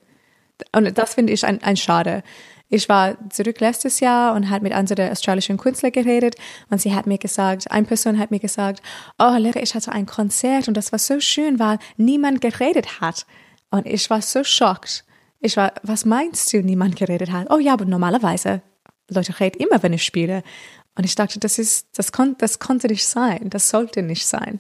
Und 0.73 0.97
das 0.97 1.13
finde 1.13 1.33
ich 1.33 1.45
ein, 1.45 1.61
ein 1.61 1.77
Schade. 1.77 2.23
Ich 2.69 2.89
war 2.89 3.17
zurück 3.29 3.61
letztes 3.61 4.01
Jahr 4.01 4.35
und 4.35 4.49
hat 4.49 4.61
mit 4.61 4.73
anderen 4.73 5.09
australischen 5.09 5.57
Künstlern 5.57 5.93
geredet 5.93 6.35
und 6.69 6.81
sie 6.81 6.93
hat 6.93 7.07
mir 7.07 7.17
gesagt, 7.17 7.71
eine 7.71 7.87
Person 7.87 8.19
hat 8.19 8.29
mir 8.29 8.39
gesagt, 8.39 8.81
oh 9.17 9.35
Lehrer, 9.37 9.61
ich 9.61 9.73
hatte 9.73 9.93
ein 9.93 10.05
Konzert 10.05 10.67
und 10.67 10.75
das 10.75 10.91
war 10.91 10.99
so 10.99 11.19
schön, 11.21 11.59
weil 11.59 11.79
niemand 11.95 12.41
geredet 12.41 12.99
hat. 12.99 13.25
Und 13.69 13.85
ich 13.85 14.09
war 14.09 14.21
so 14.21 14.43
schockt. 14.43 15.05
Ich 15.39 15.55
war, 15.55 15.73
was 15.83 16.03
meinst 16.03 16.51
du, 16.51 16.61
niemand 16.61 16.97
geredet 16.97 17.31
hat? 17.31 17.49
Oh 17.49 17.59
ja, 17.59 17.73
aber 17.73 17.85
normalerweise, 17.85 18.61
Leute 19.09 19.39
reden 19.39 19.61
immer, 19.61 19.81
wenn 19.81 19.93
ich 19.93 20.03
spiele. 20.03 20.43
Und 20.97 21.05
ich 21.05 21.15
dachte, 21.15 21.39
das 21.39 21.59
ist, 21.59 21.87
das, 21.95 22.11
kon, 22.11 22.35
das 22.39 22.59
konnte 22.59 22.87
nicht 22.87 23.07
sein, 23.07 23.49
das 23.49 23.69
sollte 23.69 24.01
nicht 24.01 24.25
sein. 24.25 24.59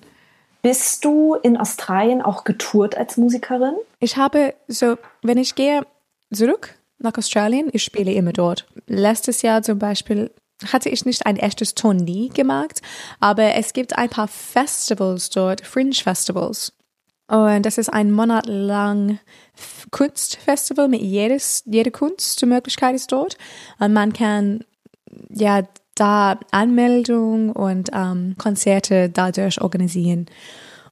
Bist 0.61 1.03
du 1.03 1.35
in 1.35 1.57
Australien 1.57 2.21
auch 2.21 2.43
getourt 2.43 2.95
als 2.95 3.17
Musikerin? 3.17 3.75
Ich 3.99 4.17
habe 4.17 4.53
so, 4.67 4.97
wenn 5.23 5.37
ich 5.37 5.55
gehe 5.55 5.85
zurück 6.31 6.76
nach 6.99 7.17
Australien. 7.17 7.69
Ich 7.71 7.83
spiele 7.83 8.11
immer 8.13 8.33
dort. 8.33 8.67
Letztes 8.87 9.41
Jahr 9.41 9.61
zum 9.61 9.79
Beispiel 9.79 10.31
hatte 10.71 10.89
ich 10.89 11.05
nicht 11.05 11.25
ein 11.25 11.37
echtes 11.37 11.75
Tournee 11.75 12.29
gemacht, 12.33 12.81
aber 13.19 13.55
es 13.55 13.73
gibt 13.73 13.97
ein 13.97 14.09
paar 14.09 14.27
Festivals 14.27 15.29
dort, 15.29 15.65
Fringe 15.65 15.93
Festivals. 15.93 16.73
Und 17.27 17.65
das 17.65 17.77
ist 17.77 17.89
ein 17.89 18.11
Monat 18.11 18.47
Kunstfestival 19.91 20.87
mit 20.87 21.01
jedes, 21.01 21.63
jede 21.65 21.91
Kunstmöglichkeit 21.91 22.95
ist 22.95 23.11
dort. 23.11 23.37
Und 23.79 23.93
man 23.93 24.13
kann 24.13 24.63
ja 25.29 25.63
da 25.95 26.39
Anmeldung 26.51 27.51
und 27.51 27.89
ähm, 27.93 28.35
Konzerte 28.37 29.09
dadurch 29.09 29.61
organisieren. 29.61 30.27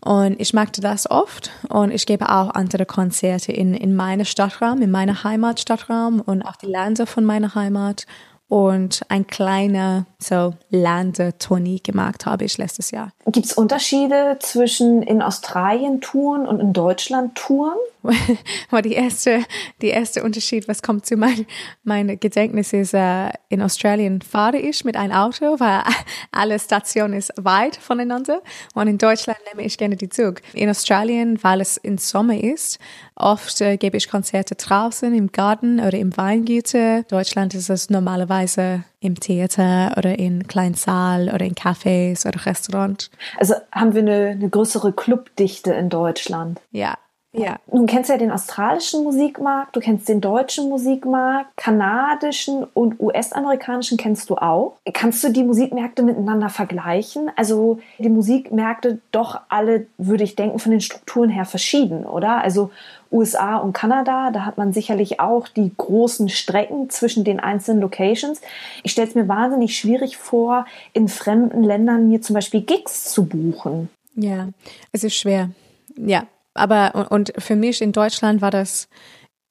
Und 0.05 0.39
ich 0.39 0.53
mag 0.53 0.71
das 0.74 1.09
oft 1.09 1.50
und 1.67 1.89
ich 1.91 2.05
gebe 2.05 2.29
auch 2.29 2.51
andere 2.51 2.85
Konzerte 2.85 3.51
in, 3.51 3.74
in 3.74 3.95
meinem 3.95 4.24
Stadtraum, 4.24 4.83
in 4.83 4.91
meiner 4.91 5.24
Heimatstadtraum 5.24 6.21
und 6.21 6.43
auch 6.43 6.55
die 6.57 6.67
Länder 6.67 7.07
von 7.07 7.25
meiner 7.25 7.55
Heimat 7.55 8.05
und 8.47 9.01
ein 9.09 9.25
kleiner 9.25 10.05
so 10.19 10.53
Landetournee 10.69 11.79
gemacht 11.79 12.27
habe 12.27 12.45
ich 12.45 12.59
letztes 12.59 12.91
Jahr. 12.91 13.13
Gibt 13.25 13.47
es 13.47 13.53
Unterschiede 13.53 14.38
zwischen 14.41 15.01
in 15.01 15.24
Australien 15.24 16.01
Touren 16.01 16.47
und 16.47 16.59
in 16.59 16.71
Deutschland 16.71 17.33
Touren? 17.33 17.77
war 18.69 18.81
die 18.81 18.93
erste, 18.93 19.43
die 19.81 19.89
erste 19.89 20.24
Unterschied, 20.24 20.67
was 20.67 20.81
kommt 20.81 21.05
zu 21.05 21.15
mein, 21.17 21.45
mein 21.83 22.19
Gedächtnis 22.19 22.74
ist, 22.74 22.93
äh, 22.93 23.29
in 23.50 23.62
Australien 23.62 24.21
fahre 24.21 24.57
ich 24.57 24.85
mit 24.85 24.95
einem 24.95 25.13
Auto, 25.13 25.59
weil 25.59 25.83
alle 26.31 26.59
Stationen 26.59 27.13
ist 27.13 27.33
weit 27.38 27.75
voneinander 27.75 28.41
und 28.74 28.88
in 28.88 28.97
Deutschland 28.97 29.39
nehme 29.51 29.65
ich 29.65 29.77
gerne 29.77 29.95
die 29.95 30.09
Zug. 30.09 30.41
In 30.53 30.69
Australien, 30.69 31.39
weil 31.43 31.62
es 31.62 31.77
im 31.77 31.97
Sommer 31.97 32.41
ist, 32.41 32.79
oft 33.15 33.62
äh, 33.62 33.77
gebe 33.77 33.97
ich 33.97 34.09
Konzerte 34.09 34.55
draußen 34.55 35.13
im 35.13 35.31
Garten 35.31 35.79
oder 35.79 35.97
im 35.97 36.15
Weingüter. 36.17 37.03
Deutschland 37.03 37.53
ist 37.53 37.69
es 37.69 37.89
normalerweise 37.89 38.83
im 39.00 39.19
Theater 39.19 39.93
oder 39.97 40.17
in 40.17 40.47
kleinen 40.47 40.74
Saal 40.74 41.29
oder 41.33 41.45
in 41.45 41.53
Cafés 41.53 42.27
oder 42.27 42.45
Restaurants. 42.45 43.12
Also 43.38 43.53
haben 43.71 43.93
wir 43.93 44.01
eine, 44.01 44.29
eine 44.31 44.50
größere 44.50 44.93
Clubdichte 44.93 45.71
in 45.74 45.89
Deutschland. 45.89 46.59
Ja, 46.71 46.97
ja. 47.38 47.58
Du 47.68 47.86
kennst 47.86 48.10
ja 48.10 48.18
den 48.18 48.32
australischen 48.32 49.04
Musikmarkt, 49.04 49.75
du 49.75 49.80
kennst 49.80 50.08
den 50.08 50.22
deutschen 50.22 50.70
Musikmarkt, 50.70 51.56
kanadischen 51.58 52.63
und 52.74 53.00
US-amerikanischen 53.00 53.98
kennst 53.98 54.30
du 54.30 54.36
auch. 54.36 54.77
Kannst 54.94 55.24
du 55.24 55.30
die 55.30 55.44
Musikmärkte 55.44 56.04
miteinander 56.04 56.50
vergleichen? 56.50 57.30
Also 57.36 57.80
die 57.98 58.10
Musikmärkte 58.10 59.00
doch 59.12 59.42
alle, 59.50 59.88
würde 59.98 60.24
ich 60.24 60.36
denken, 60.36 60.60
von 60.60 60.72
den 60.72 60.82
Strukturen 60.82 61.30
her 61.30 61.46
verschieden, 61.46 62.06
oder? 62.06 62.42
Also 62.42 62.72
USA 63.12 63.58
und 63.58 63.74
Kanada, 63.74 64.32
da 64.32 64.46
hat 64.46 64.58
man 64.58 64.74
sicherlich 64.74 65.20
auch 65.20 65.48
die 65.48 65.72
großen 65.75 66.30
Strecken 66.30 66.89
zwischen 66.89 67.24
den 67.24 67.39
einzelnen 67.39 67.82
Locations. 67.82 68.42
Ich 68.84 68.92
stelle 68.92 69.08
es 69.08 69.15
mir 69.15 69.27
wahnsinnig 69.27 69.77
schwierig 69.77 70.18
vor, 70.18 70.65
in 70.94 71.08
fremden 71.08 71.63
Ländern 71.63 72.10
mir 72.10 72.22
zum 72.22 72.34
Beispiel 72.34 72.62
Gigs 72.62 73.12
zu 73.12 73.25
buchen. 73.25 73.89
Ja, 74.15 74.50
es 74.92 75.04
ist 75.04 75.15
schwer. 75.15 75.50
Ja, 75.98 76.24
aber 76.55 77.12
und 77.12 77.33
für 77.38 77.55
mich 77.55 77.81
in 77.81 77.91
Deutschland 77.91 78.41
war 78.41 78.51
das, 78.51 78.88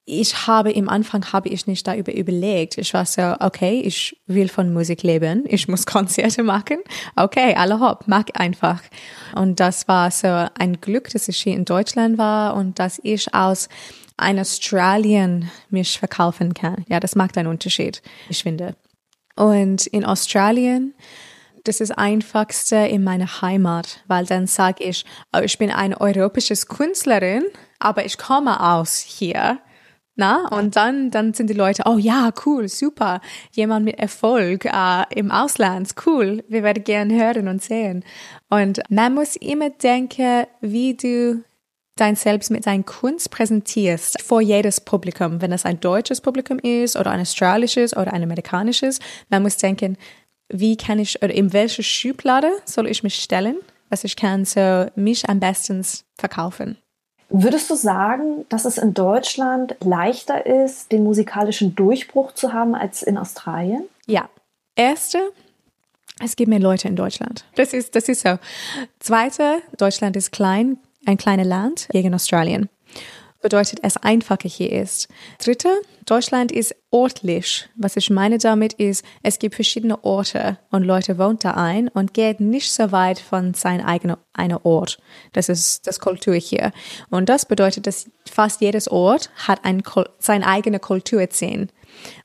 ich 0.06 0.46
habe 0.46 0.70
im 0.70 0.88
Anfang 0.88 1.32
habe 1.32 1.48
ich 1.48 1.66
nicht 1.66 1.86
darüber 1.86 2.12
überlegt. 2.12 2.76
Ich 2.76 2.92
war 2.92 3.06
so, 3.06 3.36
okay, 3.40 3.80
ich 3.80 4.20
will 4.26 4.48
von 4.48 4.72
Musik 4.72 5.02
leben, 5.02 5.44
ich 5.46 5.66
muss 5.68 5.86
Konzerte 5.86 6.42
machen. 6.42 6.78
Okay, 7.16 7.54
alle 7.56 7.80
hopp, 7.80 8.04
mach 8.06 8.26
einfach. 8.34 8.82
Und 9.34 9.60
das 9.60 9.88
war 9.88 10.10
so 10.10 10.28
ein 10.58 10.80
Glück, 10.80 11.08
dass 11.10 11.28
ich 11.28 11.38
hier 11.38 11.54
in 11.54 11.64
Deutschland 11.64 12.18
war 12.18 12.54
und 12.54 12.78
dass 12.78 13.00
ich 13.02 13.32
aus 13.32 13.68
ein 14.16 14.38
Australien 14.38 15.50
mich 15.70 15.98
verkaufen 15.98 16.54
kann. 16.54 16.84
Ja, 16.88 17.00
das 17.00 17.16
macht 17.16 17.36
einen 17.38 17.48
Unterschied, 17.48 18.02
ich 18.28 18.42
finde. 18.42 18.76
Und 19.36 19.86
in 19.86 20.04
Australien 20.04 20.94
das 21.64 21.80
ist 21.80 21.92
einfachste 21.92 22.76
in 22.76 23.02
meiner 23.02 23.42
Heimat, 23.42 24.02
weil 24.06 24.26
dann 24.26 24.46
sage 24.46 24.84
ich, 24.84 25.04
oh, 25.34 25.40
ich 25.42 25.58
bin 25.58 25.70
eine 25.70 26.00
europäische 26.00 26.54
Künstlerin, 26.54 27.44
aber 27.78 28.04
ich 28.04 28.18
komme 28.18 28.60
aus 28.60 28.98
hier. 28.98 29.58
Na, 30.16 30.46
und 30.48 30.76
dann, 30.76 31.10
dann 31.10 31.34
sind 31.34 31.50
die 31.50 31.54
Leute, 31.54 31.82
oh 31.86 31.98
ja, 31.98 32.30
cool, 32.46 32.68
super, 32.68 33.20
jemand 33.50 33.84
mit 33.84 33.98
Erfolg 33.98 34.64
äh, 34.64 35.02
im 35.10 35.32
Ausland, 35.32 35.90
cool, 36.06 36.44
wir 36.46 36.62
werden 36.62 36.84
gerne 36.84 37.14
hören 37.14 37.48
und 37.48 37.62
sehen. 37.62 38.04
Und 38.48 38.80
man 38.88 39.12
muss 39.14 39.34
immer 39.34 39.70
denken, 39.70 40.46
wie 40.60 40.94
du 40.94 41.42
dein 41.96 42.14
Selbst 42.14 42.50
mit 42.50 42.66
deiner 42.66 42.84
Kunst 42.84 43.30
präsentierst 43.30 44.20
vor 44.22 44.40
jedes 44.40 44.80
Publikum, 44.80 45.40
wenn 45.40 45.52
es 45.52 45.64
ein 45.64 45.80
deutsches 45.80 46.20
Publikum 46.20 46.58
ist 46.58 46.96
oder 46.96 47.10
ein 47.10 47.20
australisches 47.20 47.96
oder 47.96 48.12
ein 48.12 48.22
amerikanisches. 48.22 49.00
Man 49.30 49.42
muss 49.42 49.56
denken, 49.56 49.96
wie 50.54 50.76
kann 50.76 50.98
ich, 50.98 51.20
oder 51.22 51.34
in 51.34 51.52
welche 51.52 51.82
Schublade 51.82 52.50
soll 52.64 52.86
ich 52.86 53.02
mich 53.02 53.16
stellen, 53.16 53.56
dass 53.90 54.04
ich 54.04 54.16
kann 54.16 54.44
so 54.44 54.86
mich 54.94 55.28
am 55.28 55.40
besten 55.40 55.84
verkaufen. 56.16 56.78
Würdest 57.28 57.68
du 57.70 57.74
sagen, 57.74 58.46
dass 58.48 58.64
es 58.64 58.78
in 58.78 58.94
Deutschland 58.94 59.76
leichter 59.80 60.46
ist, 60.46 60.92
den 60.92 61.02
musikalischen 61.02 61.74
Durchbruch 61.74 62.32
zu 62.32 62.52
haben 62.52 62.74
als 62.74 63.02
in 63.02 63.18
Australien? 63.18 63.84
Ja. 64.06 64.28
Erste, 64.76 65.18
es 66.22 66.36
gibt 66.36 66.48
mehr 66.48 66.60
Leute 66.60 66.88
in 66.88 66.96
Deutschland. 66.96 67.44
Das 67.56 67.72
ist, 67.72 67.94
das 67.96 68.08
ist 68.08 68.22
so. 68.22 68.38
Zweite, 69.00 69.58
Deutschland 69.76 70.16
ist 70.16 70.32
klein, 70.32 70.78
ein 71.06 71.16
kleines 71.16 71.46
Land 71.46 71.88
gegen 71.90 72.14
Australien 72.14 72.68
bedeutet 73.44 73.80
es 73.82 73.98
einfacher 73.98 74.48
hier 74.48 74.72
ist. 74.72 75.06
Dritte, 75.38 75.68
Deutschland 76.06 76.50
ist 76.50 76.74
ortlich. 76.90 77.68
Was 77.76 77.94
ich 77.94 78.08
meine 78.08 78.38
damit 78.38 78.72
ist, 78.72 79.04
es 79.22 79.38
gibt 79.38 79.54
verschiedene 79.54 80.02
Orte 80.02 80.56
und 80.70 80.82
Leute 80.82 81.18
wohnen 81.18 81.38
da 81.40 81.50
ein 81.50 81.88
und 81.88 82.14
geht 82.14 82.40
nicht 82.40 82.72
so 82.72 82.90
weit 82.90 83.18
von 83.18 83.52
seinem 83.52 83.84
eigenen 83.84 84.16
Ort. 84.62 84.98
Das 85.34 85.50
ist 85.50 85.86
das 85.86 86.00
Kultur 86.00 86.34
hier. 86.36 86.72
Und 87.10 87.28
das 87.28 87.44
bedeutet, 87.44 87.86
dass 87.86 88.10
fast 88.26 88.62
jedes 88.62 88.88
Ort 88.88 89.28
hat 89.46 89.62
ein, 89.62 89.82
seine 90.18 90.46
eigene 90.46 90.80
Kultur 90.80 91.28
sehen. 91.30 91.70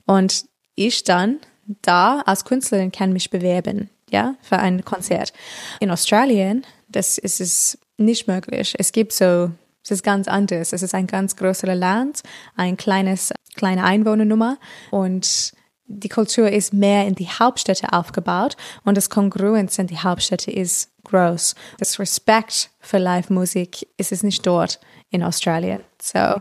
Und 0.06 0.46
ich 0.74 1.04
dann 1.04 1.38
da 1.82 2.20
als 2.20 2.46
Künstlerin 2.46 2.92
kann 2.92 3.12
mich 3.12 3.28
bewerben, 3.28 3.90
ja, 4.08 4.36
für 4.40 4.58
ein 4.58 4.86
Konzert. 4.86 5.34
In 5.80 5.90
Australien, 5.90 6.64
das 6.88 7.18
ist 7.18 7.42
es 7.42 7.78
nicht 7.98 8.26
möglich. 8.26 8.74
Es 8.78 8.90
gibt 8.92 9.12
so 9.12 9.50
es 9.82 9.90
ist 9.90 10.02
ganz 10.02 10.28
anders. 10.28 10.72
Es 10.72 10.82
ist 10.82 10.94
ein 10.94 11.06
ganz 11.06 11.36
größeres 11.36 11.78
Land, 11.78 12.22
ein 12.56 12.76
kleines, 12.76 13.32
kleine 13.56 13.84
Einwohnernummer 13.84 14.58
und 14.90 15.52
die 15.92 16.08
Kultur 16.08 16.48
ist 16.48 16.72
mehr 16.72 17.06
in 17.06 17.16
die 17.16 17.28
Hauptstädte 17.28 17.92
aufgebaut 17.92 18.56
und 18.84 18.96
das 18.96 19.10
Kongruenz 19.10 19.76
in 19.78 19.88
die 19.88 19.98
Hauptstädte 19.98 20.50
ist 20.50 20.92
groß. 21.04 21.56
Das 21.78 21.98
Respekt 21.98 22.70
für 22.78 22.98
Live-Musik 22.98 23.88
ist 23.96 24.12
es 24.12 24.22
nicht 24.22 24.46
dort 24.46 24.78
in 25.10 25.24
Australien. 25.24 25.80
So, 26.00 26.40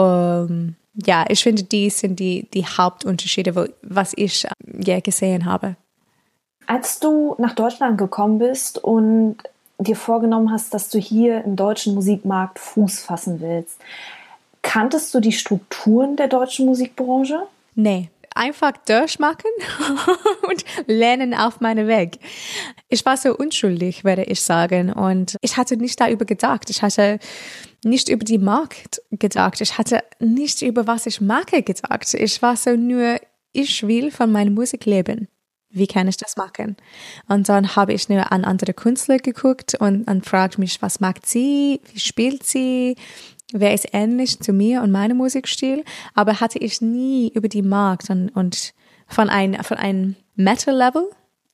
um, 0.00 0.76
ja, 0.94 1.24
ich 1.28 1.42
finde, 1.42 1.64
die 1.64 1.90
sind 1.90 2.20
die, 2.20 2.48
die 2.54 2.64
Hauptunterschiede, 2.64 3.56
wo, 3.56 3.66
was 3.82 4.12
ich 4.14 4.46
ja 4.78 5.00
gesehen 5.00 5.44
habe. 5.44 5.74
Als 6.66 7.00
du 7.00 7.34
nach 7.38 7.54
Deutschland 7.54 7.98
gekommen 7.98 8.38
bist 8.38 8.78
und 8.78 9.38
dir 9.78 9.96
vorgenommen 9.96 10.50
hast, 10.50 10.72
dass 10.74 10.88
du 10.88 10.98
hier 10.98 11.44
im 11.44 11.56
deutschen 11.56 11.94
Musikmarkt 11.94 12.58
Fuß 12.58 13.00
fassen 13.00 13.40
willst. 13.40 13.78
Kanntest 14.62 15.12
du 15.14 15.20
die 15.20 15.32
Strukturen 15.32 16.16
der 16.16 16.28
deutschen 16.28 16.66
Musikbranche? 16.66 17.42
Nee, 17.74 18.08
einfach 18.34 18.72
durchmachen 18.86 19.50
und 20.48 20.64
lernen 20.86 21.34
auf 21.34 21.60
meinem 21.60 21.86
Weg. 21.86 22.18
Ich 22.88 23.04
war 23.04 23.16
so 23.16 23.36
unschuldig, 23.36 24.04
werde 24.04 24.24
ich 24.24 24.40
sagen. 24.40 24.92
Und 24.92 25.36
ich 25.40 25.56
hatte 25.56 25.76
nicht 25.76 26.00
darüber 26.00 26.24
gedacht. 26.24 26.70
Ich 26.70 26.82
hatte 26.82 27.18
nicht 27.84 28.08
über 28.08 28.24
die 28.24 28.38
Markt 28.38 29.02
gedacht. 29.10 29.60
Ich 29.60 29.76
hatte 29.76 30.02
nicht 30.18 30.62
über 30.62 30.86
was 30.86 31.06
ich 31.06 31.20
mache 31.20 31.62
gedacht. 31.62 32.14
Ich 32.14 32.40
war 32.40 32.56
so 32.56 32.76
nur, 32.76 33.16
ich 33.52 33.86
will 33.86 34.10
von 34.10 34.32
meiner 34.32 34.50
Musik 34.50 34.86
leben 34.86 35.28
wie 35.74 35.86
kann 35.86 36.08
ich 36.08 36.16
das 36.16 36.36
machen? 36.36 36.76
Und 37.28 37.48
dann 37.48 37.76
habe 37.76 37.92
ich 37.92 38.08
nur 38.08 38.32
an 38.32 38.44
andere 38.44 38.72
Künstler 38.72 39.18
geguckt 39.18 39.74
und, 39.74 40.08
und 40.08 40.24
fragt 40.24 40.58
mich, 40.58 40.80
was 40.80 41.00
mag 41.00 41.18
sie, 41.24 41.80
wie 41.92 42.00
spielt 42.00 42.44
sie, 42.44 42.96
wäre 43.52 43.74
es 43.74 43.84
ähnlich 43.92 44.40
zu 44.40 44.52
mir 44.52 44.82
und 44.82 44.90
meinem 44.90 45.16
Musikstil, 45.16 45.84
aber 46.14 46.40
hatte 46.40 46.58
ich 46.58 46.80
nie 46.80 47.30
über 47.34 47.48
die 47.48 47.62
Markt 47.62 48.08
und, 48.10 48.30
und 48.30 48.72
von 49.06 49.28
ein, 49.28 49.62
von 49.62 49.76
einem 49.76 50.16
Metal-Level 50.36 51.10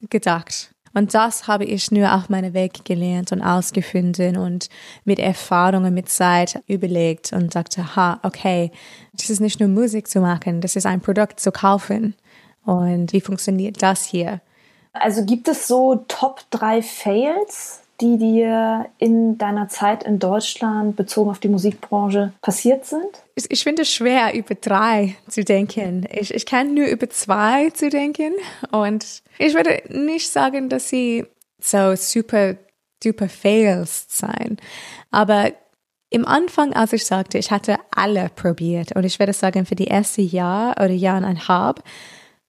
gedacht. 0.08 0.74
Und 0.92 1.14
das 1.14 1.46
habe 1.46 1.64
ich 1.64 1.92
nur 1.92 2.12
auf 2.12 2.28
meinem 2.28 2.52
Weg 2.52 2.84
gelernt 2.84 3.30
und 3.30 3.42
ausgefunden 3.42 4.36
und 4.36 4.68
mit 5.04 5.20
Erfahrungen, 5.20 5.94
mit 5.94 6.08
Zeit 6.08 6.60
überlegt 6.66 7.32
und 7.32 7.52
sagte, 7.52 7.94
ha, 7.94 8.18
okay, 8.24 8.72
das 9.12 9.30
ist 9.30 9.40
nicht 9.40 9.60
nur 9.60 9.68
Musik 9.68 10.08
zu 10.08 10.20
machen, 10.20 10.60
das 10.60 10.74
ist 10.74 10.86
ein 10.86 11.00
Produkt 11.00 11.38
zu 11.38 11.52
kaufen. 11.52 12.16
Und 12.64 13.12
wie 13.12 13.20
funktioniert 13.20 13.82
das 13.82 14.04
hier? 14.04 14.40
Also 14.92 15.24
gibt 15.24 15.48
es 15.48 15.68
so 15.68 16.04
Top 16.08 16.42
3 16.50 16.82
Fails, 16.82 17.82
die 18.00 18.16
dir 18.16 18.86
in 18.98 19.36
deiner 19.38 19.68
Zeit 19.68 20.02
in 20.02 20.18
Deutschland 20.18 20.96
bezogen 20.96 21.30
auf 21.30 21.38
die 21.38 21.48
Musikbranche 21.48 22.32
passiert 22.40 22.86
sind? 22.86 23.22
Ich, 23.34 23.50
ich 23.50 23.62
finde 23.62 23.82
es 23.82 23.92
schwer, 23.92 24.34
über 24.34 24.54
drei 24.54 25.16
zu 25.28 25.44
denken. 25.44 26.06
Ich, 26.10 26.32
ich 26.34 26.46
kann 26.46 26.74
nur 26.74 26.86
über 26.86 27.10
zwei 27.10 27.70
zu 27.70 27.90
denken. 27.90 28.32
Und 28.70 29.22
ich 29.38 29.54
würde 29.54 29.82
nicht 29.88 30.30
sagen, 30.30 30.68
dass 30.68 30.88
sie 30.88 31.26
so 31.60 31.94
super, 31.94 32.56
duper 33.04 33.28
Fails 33.28 34.06
sein. 34.08 34.56
Aber 35.10 35.52
im 36.08 36.26
Anfang, 36.26 36.72
als 36.72 36.92
ich 36.92 37.04
sagte, 37.04 37.38
ich 37.38 37.50
hatte 37.50 37.76
alle 37.94 38.30
probiert 38.34 38.96
und 38.96 39.04
ich 39.04 39.18
würde 39.18 39.32
sagen, 39.32 39.66
für 39.66 39.76
die 39.76 39.84
erste 39.84 40.22
Jahr 40.22 40.72
oder 40.72 40.90
Jahreinhalb 40.90 41.84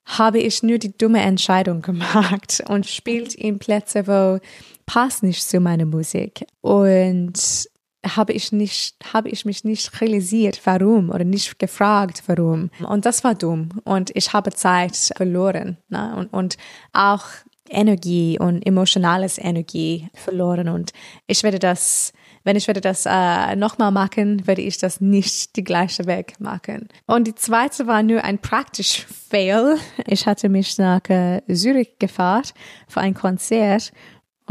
habe 0.06 0.40
ich 0.40 0.64
nur 0.64 0.78
die 0.78 0.96
dumme 0.98 1.22
Entscheidung 1.22 1.82
gemacht 1.82 2.64
und 2.68 2.86
spielt 2.86 3.36
in 3.36 3.60
Plätze, 3.60 4.08
wo 4.08 4.40
passt 4.86 5.24
nicht 5.24 5.44
zu 5.44 5.60
meiner 5.60 5.86
Musik. 5.86 6.46
Und 6.62 7.70
habe 8.06 8.34
ich 8.34 8.52
nicht, 8.52 8.96
habe 9.14 9.30
ich 9.30 9.46
mich 9.46 9.64
nicht 9.64 10.02
realisiert, 10.02 10.60
warum 10.66 11.10
oder 11.10 11.24
nicht 11.24 11.60
gefragt, 11.60 12.24
warum. 12.26 12.72
Und 12.88 13.06
das 13.06 13.24
war 13.24 13.36
dumm. 13.36 13.70
Und 13.84 14.12
ich 14.16 14.34
habe 14.34 14.52
Zeit 14.52 14.96
verloren. 15.16 15.78
Ne? 15.90 16.16
Und, 16.16 16.34
und 16.34 16.58
auch 16.94 17.26
Energie 17.70 18.38
und 18.40 18.66
emotionales 18.66 19.38
Energie 19.38 20.10
verloren. 20.14 20.68
Und 20.68 20.92
ich 21.28 21.44
werde 21.44 21.60
das 21.60 22.12
wenn 22.44 22.56
ich 22.56 22.68
würde 22.68 22.82
das 22.82 23.06
äh, 23.06 23.56
nochmal 23.56 23.92
machen, 23.92 24.48
würde 24.48 24.62
ich 24.62 24.78
das 24.78 25.02
nicht 25.02 25.56
die 25.56 25.64
gleiche 25.64 26.06
Weg 26.06 26.40
machen. 26.40 26.90
Und 27.06 27.28
die 27.28 27.36
zweite 27.36 27.88
war 27.88 28.04
nur 28.04 28.24
ein 28.24 28.40
praktisch 28.40 29.06
Fail. 29.30 29.78
Ich 30.08 30.26
hatte 30.26 30.50
mich 30.50 30.78
nach 30.78 31.08
äh, 31.10 31.42
Zürich 31.52 31.98
gefahren 32.00 32.44
für 32.88 33.02
ein 33.02 33.14
Konzert 33.14 33.92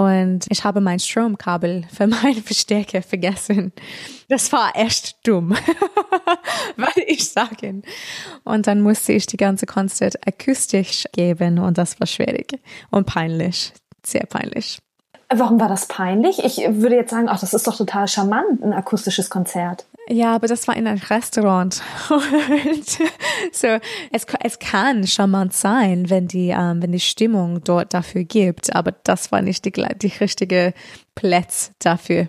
und 0.00 0.46
ich 0.48 0.64
habe 0.64 0.80
mein 0.80 0.98
Stromkabel 0.98 1.84
für 1.92 2.06
meinen 2.06 2.42
Verstärker 2.42 3.02
vergessen. 3.02 3.72
Das 4.28 4.50
war 4.52 4.74
echt 4.74 5.26
dumm, 5.26 5.50
würde 6.76 7.02
ich 7.06 7.28
sagen. 7.30 7.82
Und 8.44 8.66
dann 8.66 8.80
musste 8.80 9.12
ich 9.12 9.26
die 9.26 9.36
ganze 9.36 9.66
Konzert 9.66 10.26
akustisch 10.26 11.04
geben 11.12 11.58
und 11.58 11.76
das 11.76 12.00
war 12.00 12.06
schwierig 12.06 12.58
und 12.90 13.06
peinlich, 13.06 13.72
sehr 14.02 14.24
peinlich. 14.26 14.78
Warum 15.32 15.60
war 15.60 15.68
das 15.68 15.86
peinlich? 15.86 16.42
Ich 16.42 16.58
würde 16.68 16.96
jetzt 16.96 17.10
sagen, 17.10 17.28
ach, 17.28 17.38
das 17.38 17.54
ist 17.54 17.66
doch 17.66 17.76
total 17.76 18.08
charmant, 18.08 18.62
ein 18.62 18.72
akustisches 18.72 19.30
Konzert. 19.30 19.86
Ja, 20.08 20.34
aber 20.34 20.48
das 20.48 20.66
war 20.66 20.76
in 20.76 20.88
einem 20.88 21.00
Restaurant. 21.08 21.80
So, 23.52 23.68
es, 24.12 24.26
es 24.42 24.58
kann 24.58 25.06
charmant 25.06 25.54
sein, 25.54 26.10
wenn 26.10 26.28
die, 26.28 26.50
ähm, 26.50 26.82
wenn 26.82 26.92
die 26.92 27.00
Stimmung 27.00 27.64
dort 27.64 27.94
dafür 27.94 28.24
gibt, 28.24 28.74
aber 28.74 28.92
das 28.92 29.32
war 29.32 29.40
nicht 29.40 29.64
die, 29.64 29.72
die 29.72 30.12
richtige 30.20 30.74
Platz 31.14 31.72
dafür. 31.78 32.28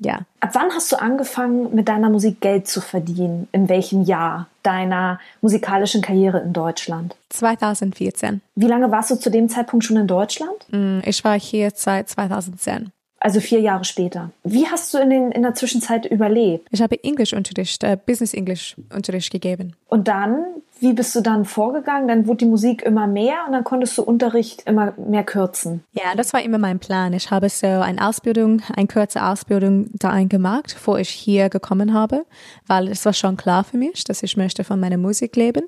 Ja. 0.00 0.20
Ab 0.40 0.50
wann 0.54 0.70
hast 0.70 0.90
du 0.90 0.96
angefangen, 0.96 1.74
mit 1.74 1.88
deiner 1.88 2.08
Musik 2.08 2.40
Geld 2.40 2.66
zu 2.66 2.80
verdienen? 2.80 3.48
In 3.52 3.68
welchem 3.68 4.02
Jahr 4.02 4.48
deiner 4.62 5.20
musikalischen 5.42 6.00
Karriere 6.00 6.40
in 6.40 6.52
Deutschland? 6.52 7.14
2014. 7.28 8.40
Wie 8.54 8.66
lange 8.66 8.90
warst 8.90 9.10
du 9.10 9.16
zu 9.16 9.30
dem 9.30 9.48
Zeitpunkt 9.48 9.84
schon 9.84 9.98
in 9.98 10.06
Deutschland? 10.06 10.66
Mm, 10.70 11.00
ich 11.04 11.22
war 11.22 11.38
hier 11.38 11.70
seit 11.74 12.08
2010 12.08 12.90
also 13.20 13.38
vier 13.38 13.60
Jahre 13.60 13.84
später. 13.84 14.30
Wie 14.42 14.66
hast 14.66 14.92
du 14.94 14.98
in, 14.98 15.10
den, 15.10 15.30
in 15.30 15.42
der 15.42 15.54
Zwischenzeit 15.54 16.06
überlebt? 16.06 16.66
Ich 16.70 16.80
habe 16.80 17.02
Englischunterricht, 17.04 17.84
äh, 17.84 17.96
Business 18.04 18.34
English 18.34 18.76
Unterricht 18.94 19.30
gegeben. 19.30 19.76
Und 19.88 20.08
dann, 20.08 20.44
wie 20.80 20.92
bist 20.92 21.14
du 21.14 21.20
dann 21.20 21.44
vorgegangen? 21.44 22.08
Dann 22.08 22.26
wurde 22.26 22.38
die 22.38 22.46
Musik 22.46 22.82
immer 22.82 23.06
mehr 23.06 23.44
und 23.46 23.52
dann 23.52 23.64
konntest 23.64 23.96
du 23.98 24.02
Unterricht 24.02 24.62
immer 24.66 24.92
mehr 24.96 25.24
kürzen. 25.24 25.84
Ja, 25.92 26.14
das 26.16 26.32
war 26.32 26.42
immer 26.42 26.58
mein 26.58 26.78
Plan. 26.78 27.12
Ich 27.12 27.30
habe 27.30 27.48
so 27.48 27.66
eine 27.66 28.06
Ausbildung, 28.06 28.62
eine 28.74 28.86
kurze 28.86 29.22
Ausbildung 29.22 29.90
da 29.92 30.10
eingemacht, 30.10 30.74
bevor 30.74 30.98
ich 30.98 31.10
hier 31.10 31.48
gekommen 31.50 31.92
habe, 31.92 32.24
weil 32.66 32.88
es 32.88 33.04
war 33.04 33.12
schon 33.12 33.36
klar 33.36 33.64
für 33.64 33.76
mich, 33.76 34.04
dass 34.04 34.22
ich 34.22 34.36
möchte 34.36 34.64
von 34.64 34.80
meiner 34.80 34.98
Musik 34.98 35.36
leben 35.36 35.62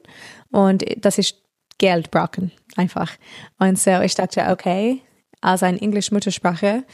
und 0.50 0.84
dass 1.04 1.18
ich 1.18 1.40
Geld 1.78 2.10
brauche, 2.10 2.50
einfach. 2.76 3.12
Und 3.58 3.78
so 3.78 4.00
ich 4.00 4.14
dachte, 4.14 4.46
okay, 4.50 5.02
als 5.42 5.62
eine 5.62 5.80
Englisch-Muttersprache 5.80 6.84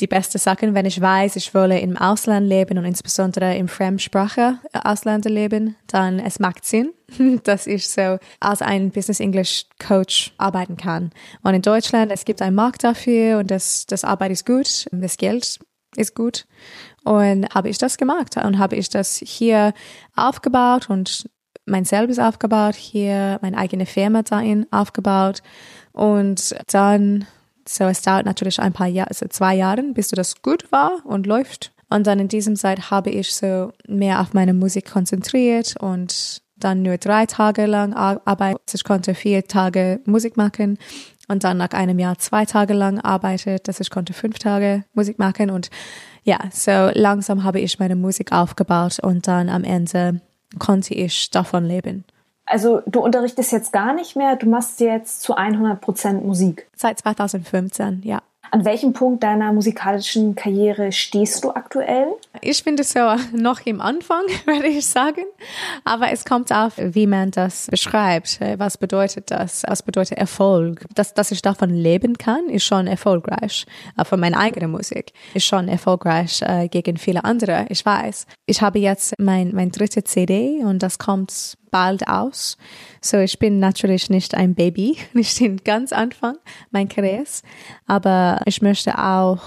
die 0.00 0.06
beste 0.06 0.38
Sache, 0.38 0.72
wenn 0.74 0.86
ich 0.86 1.00
weiß, 1.00 1.36
ich 1.36 1.54
wolle 1.54 1.78
im 1.80 1.96
Ausland 1.96 2.46
leben 2.48 2.78
und 2.78 2.84
insbesondere 2.84 3.56
im 3.56 3.68
Fremdsprache 3.68 4.58
äh, 4.72 4.80
Ausländer 4.82 5.30
leben, 5.30 5.76
dann 5.86 6.18
es 6.18 6.38
macht 6.38 6.64
Sinn, 6.64 6.92
dass 7.44 7.66
ich 7.66 7.88
so 7.88 8.18
als 8.40 8.62
ein 8.62 8.90
Business 8.90 9.20
English 9.20 9.66
Coach 9.78 10.32
arbeiten 10.38 10.76
kann. 10.76 11.10
Und 11.42 11.54
in 11.54 11.62
Deutschland, 11.62 12.10
es 12.12 12.24
gibt 12.24 12.42
einen 12.42 12.56
Markt 12.56 12.84
dafür 12.84 13.38
und 13.38 13.50
das, 13.50 13.86
das 13.86 14.04
Arbeit 14.04 14.32
ist 14.32 14.46
gut, 14.46 14.86
das 14.90 15.16
Geld 15.16 15.58
ist 15.96 16.14
gut. 16.14 16.46
Und 17.04 17.52
habe 17.54 17.68
ich 17.68 17.78
das 17.78 17.96
gemacht 17.96 18.36
und 18.36 18.58
habe 18.58 18.76
ich 18.76 18.88
das 18.88 19.16
hier 19.16 19.72
aufgebaut 20.14 20.88
und 20.88 21.28
mein 21.66 21.84
selbst 21.84 22.18
aufgebaut, 22.18 22.74
hier 22.74 23.38
meine 23.42 23.56
eigene 23.56 23.86
Firma 23.86 24.22
dahin 24.22 24.66
aufgebaut 24.70 25.42
und 25.92 26.54
dann 26.72 27.26
so, 27.72 27.84
es 27.84 28.02
dauert 28.02 28.26
natürlich 28.26 28.60
ein 28.60 28.72
paar 28.72 28.88
Jahre, 28.88 29.10
also 29.10 29.26
zwei 29.28 29.54
Jahre, 29.54 29.82
bis 29.94 30.08
du 30.08 30.16
das 30.16 30.42
gut 30.42 30.72
war 30.72 31.04
und 31.04 31.26
läuft. 31.26 31.72
Und 31.88 32.06
dann 32.06 32.18
in 32.18 32.26
diesem 32.26 32.56
Zeit 32.56 32.90
habe 32.90 33.10
ich 33.10 33.32
so 33.32 33.72
mehr 33.86 34.20
auf 34.20 34.32
meine 34.32 34.54
Musik 34.54 34.90
konzentriert 34.90 35.76
und 35.78 36.42
dann 36.56 36.82
nur 36.82 36.98
drei 36.98 37.26
Tage 37.26 37.66
lang 37.66 37.94
arbeiten. 37.94 38.60
Ich 38.72 38.84
konnte 38.84 39.14
vier 39.14 39.46
Tage 39.46 40.00
Musik 40.04 40.36
machen 40.36 40.78
und 41.28 41.44
dann 41.44 41.58
nach 41.58 41.70
einem 41.70 42.00
Jahr 42.00 42.18
zwei 42.18 42.44
Tage 42.44 42.74
lang 42.74 42.98
arbeitet, 42.98 43.68
dass 43.68 43.78
ich 43.78 43.90
konnte 43.90 44.14
fünf 44.14 44.40
Tage 44.40 44.84
Musik 44.92 45.18
machen 45.18 45.50
und 45.50 45.70
ja, 46.24 46.38
so 46.52 46.90
langsam 46.92 47.44
habe 47.44 47.60
ich 47.60 47.78
meine 47.78 47.96
Musik 47.96 48.32
aufgebaut 48.32 48.98
und 49.00 49.26
dann 49.28 49.48
am 49.48 49.64
Ende 49.64 50.20
konnte 50.58 50.92
ich 50.94 51.30
davon 51.30 51.64
leben. 51.64 52.04
Also 52.50 52.82
du 52.84 53.00
unterrichtest 53.00 53.52
jetzt 53.52 53.72
gar 53.72 53.94
nicht 53.94 54.16
mehr, 54.16 54.34
du 54.34 54.48
machst 54.48 54.80
jetzt 54.80 55.22
zu 55.22 55.36
100 55.36 55.80
Prozent 55.80 56.26
Musik. 56.26 56.66
Seit 56.74 56.98
2015, 56.98 58.02
ja. 58.02 58.20
An 58.52 58.64
welchem 58.64 58.92
Punkt 58.92 59.22
deiner 59.22 59.52
musikalischen 59.52 60.34
Karriere 60.34 60.90
stehst 60.90 61.44
du 61.44 61.50
aktuell? 61.50 62.08
Ich 62.40 62.64
finde 62.64 62.82
so 62.82 62.98
noch 63.32 63.60
im 63.64 63.80
Anfang, 63.80 64.24
würde 64.46 64.66
ich 64.66 64.84
sagen. 64.84 65.22
Aber 65.84 66.10
es 66.10 66.24
kommt 66.24 66.50
auf, 66.50 66.72
wie 66.76 67.06
man 67.06 67.30
das 67.30 67.68
beschreibt. 67.70 68.40
Was 68.56 68.76
bedeutet 68.76 69.30
das? 69.30 69.62
Was 69.68 69.84
bedeutet 69.84 70.18
Erfolg? 70.18 70.84
Dass, 70.96 71.14
dass 71.14 71.30
ich 71.30 71.42
davon 71.42 71.70
leben 71.70 72.18
kann, 72.18 72.48
ist 72.48 72.64
schon 72.64 72.88
erfolgreich. 72.88 73.66
Von 74.02 74.18
meiner 74.18 74.38
eigenen 74.38 74.72
Musik 74.72 75.12
ist 75.34 75.46
schon 75.46 75.68
erfolgreich 75.68 76.42
äh, 76.42 76.66
gegen 76.66 76.96
viele 76.96 77.24
andere. 77.24 77.66
Ich 77.68 77.86
weiß. 77.86 78.26
Ich 78.46 78.60
habe 78.60 78.80
jetzt 78.80 79.14
mein, 79.20 79.54
mein 79.54 79.70
dritte 79.70 80.02
CD 80.02 80.64
und 80.64 80.82
das 80.82 80.98
kommt 80.98 81.56
bald 81.70 82.06
aus. 82.08 82.56
So, 83.00 83.18
ich 83.18 83.38
bin 83.38 83.58
natürlich 83.58 84.10
nicht 84.10 84.34
ein 84.34 84.54
Baby, 84.54 84.96
nicht 85.12 85.40
in 85.40 85.58
ganz 85.58 85.92
Anfang 85.92 86.36
mein 86.70 86.88
Karriere, 86.88 87.24
aber 87.86 88.40
ich 88.46 88.62
möchte 88.62 88.98
auch 88.98 89.42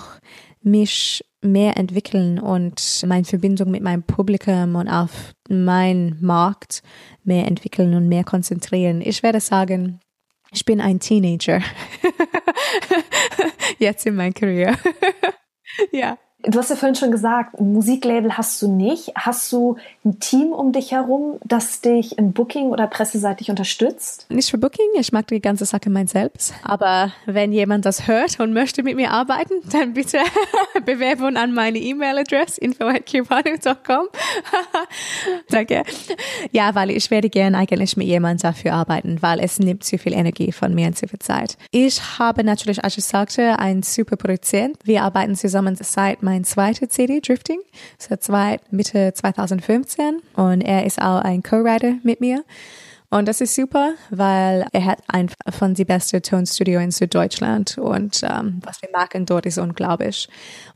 mich 0.61 1.23
mehr 1.41 1.77
entwickeln 1.77 2.39
und 2.39 3.03
meine 3.05 3.25
Verbindung 3.25 3.69
mit 3.69 3.83
meinem 3.83 4.03
Publikum 4.03 4.75
und 4.75 4.87
auf 4.87 5.33
meinen 5.49 6.17
Markt 6.21 6.81
mehr 7.23 7.47
entwickeln 7.47 7.93
und 7.93 8.07
mehr 8.07 8.23
konzentrieren. 8.23 9.01
Ich 9.01 9.23
werde 9.23 9.41
sagen, 9.41 9.99
ich 10.51 10.65
bin 10.65 10.79
ein 10.79 10.99
Teenager. 10.99 11.61
Jetzt 13.79 14.05
in 14.05 14.15
meiner 14.15 14.33
Karriere. 14.33 14.77
ja. 15.91 16.17
Du 16.45 16.59
hast 16.59 16.69
ja 16.69 16.75
vorhin 16.75 16.95
schon 16.95 17.11
gesagt, 17.11 17.57
ein 17.57 17.71
Musiklabel 17.71 18.37
hast 18.37 18.61
du 18.61 18.67
nicht. 18.67 19.13
Hast 19.15 19.49
du 19.53 19.77
ein 20.03 20.19
Team 20.19 20.51
um 20.51 20.73
dich 20.73 20.91
herum, 20.91 21.37
das 21.45 21.79
dich 21.79 22.17
im 22.17 22.33
Booking 22.33 22.67
oder 22.67 22.85
presseseitig 22.87 23.49
unterstützt? 23.49 24.25
Nicht 24.29 24.51
für 24.51 24.57
Booking, 24.57 24.85
ich 24.99 25.13
mag 25.13 25.25
die 25.27 25.39
ganze 25.39 25.63
Sache 25.63 25.89
mein 25.89 26.07
selbst. 26.07 26.53
Aber 26.63 27.13
wenn 27.25 27.53
jemand 27.53 27.85
das 27.85 28.07
hört 28.07 28.41
und 28.41 28.51
möchte 28.51 28.83
mit 28.83 28.97
mir 28.97 29.11
arbeiten, 29.11 29.53
dann 29.71 29.93
bitte 29.93 30.17
Bewerbung 30.85 31.37
an 31.37 31.53
meine 31.53 31.77
E-Mail-Adresse 31.77 32.59
info@cubano.com. 32.59 34.07
Danke. 35.49 35.83
Ja, 36.51 36.75
weil 36.75 36.91
ich 36.91 37.09
werde 37.09 37.29
gerne 37.29 37.57
eigentlich 37.57 37.95
mit 37.95 38.07
jemandem 38.07 38.51
dafür 38.51 38.73
arbeiten, 38.73 39.21
weil 39.21 39.39
es 39.39 39.59
nimmt 39.59 39.85
zu 39.85 39.97
viel 39.97 40.11
Energie 40.11 40.51
von 40.51 40.75
mir 40.75 40.87
und 40.87 40.97
zu 40.97 41.07
viel 41.07 41.19
Zeit. 41.19 41.57
Ich 41.71 42.19
habe 42.19 42.43
natürlich, 42.43 42.83
als 42.83 42.97
ich 42.97 43.05
sagte, 43.05 43.59
einen 43.59 43.81
super 43.81 44.17
Produzent. 44.17 44.75
Wir 44.83 45.03
arbeiten 45.03 45.35
zusammen 45.35 45.77
seit 45.79 46.21
meinem 46.21 46.32
mein 46.33 46.45
zweiter 46.45 46.89
CD, 46.89 47.19
Drifting, 47.19 47.59
seit 47.99 48.23
zwei, 48.23 48.59
Mitte 48.71 49.13
2015 49.13 50.19
und 50.35 50.61
er 50.61 50.83
ist 50.83 50.99
auch 50.99 51.21
ein 51.21 51.43
Co-Writer 51.43 51.97
mit 52.01 52.21
mir. 52.21 52.43
Und 53.11 53.27
das 53.27 53.39
ist 53.39 53.53
super, 53.53 53.93
weil 54.09 54.65
er 54.71 54.85
hat 54.85 55.03
ein 55.07 55.29
von 55.51 55.75
die 55.75 55.85
beste 55.85 56.23
Tonstudio 56.23 56.79
in 56.79 56.89
Süddeutschland 56.89 57.77
und 57.77 58.21
ähm, 58.23 58.59
was 58.63 58.81
wir 58.81 58.89
machen 58.91 59.27
dort 59.27 59.45
ist 59.45 59.59
unglaublich. 59.59 60.27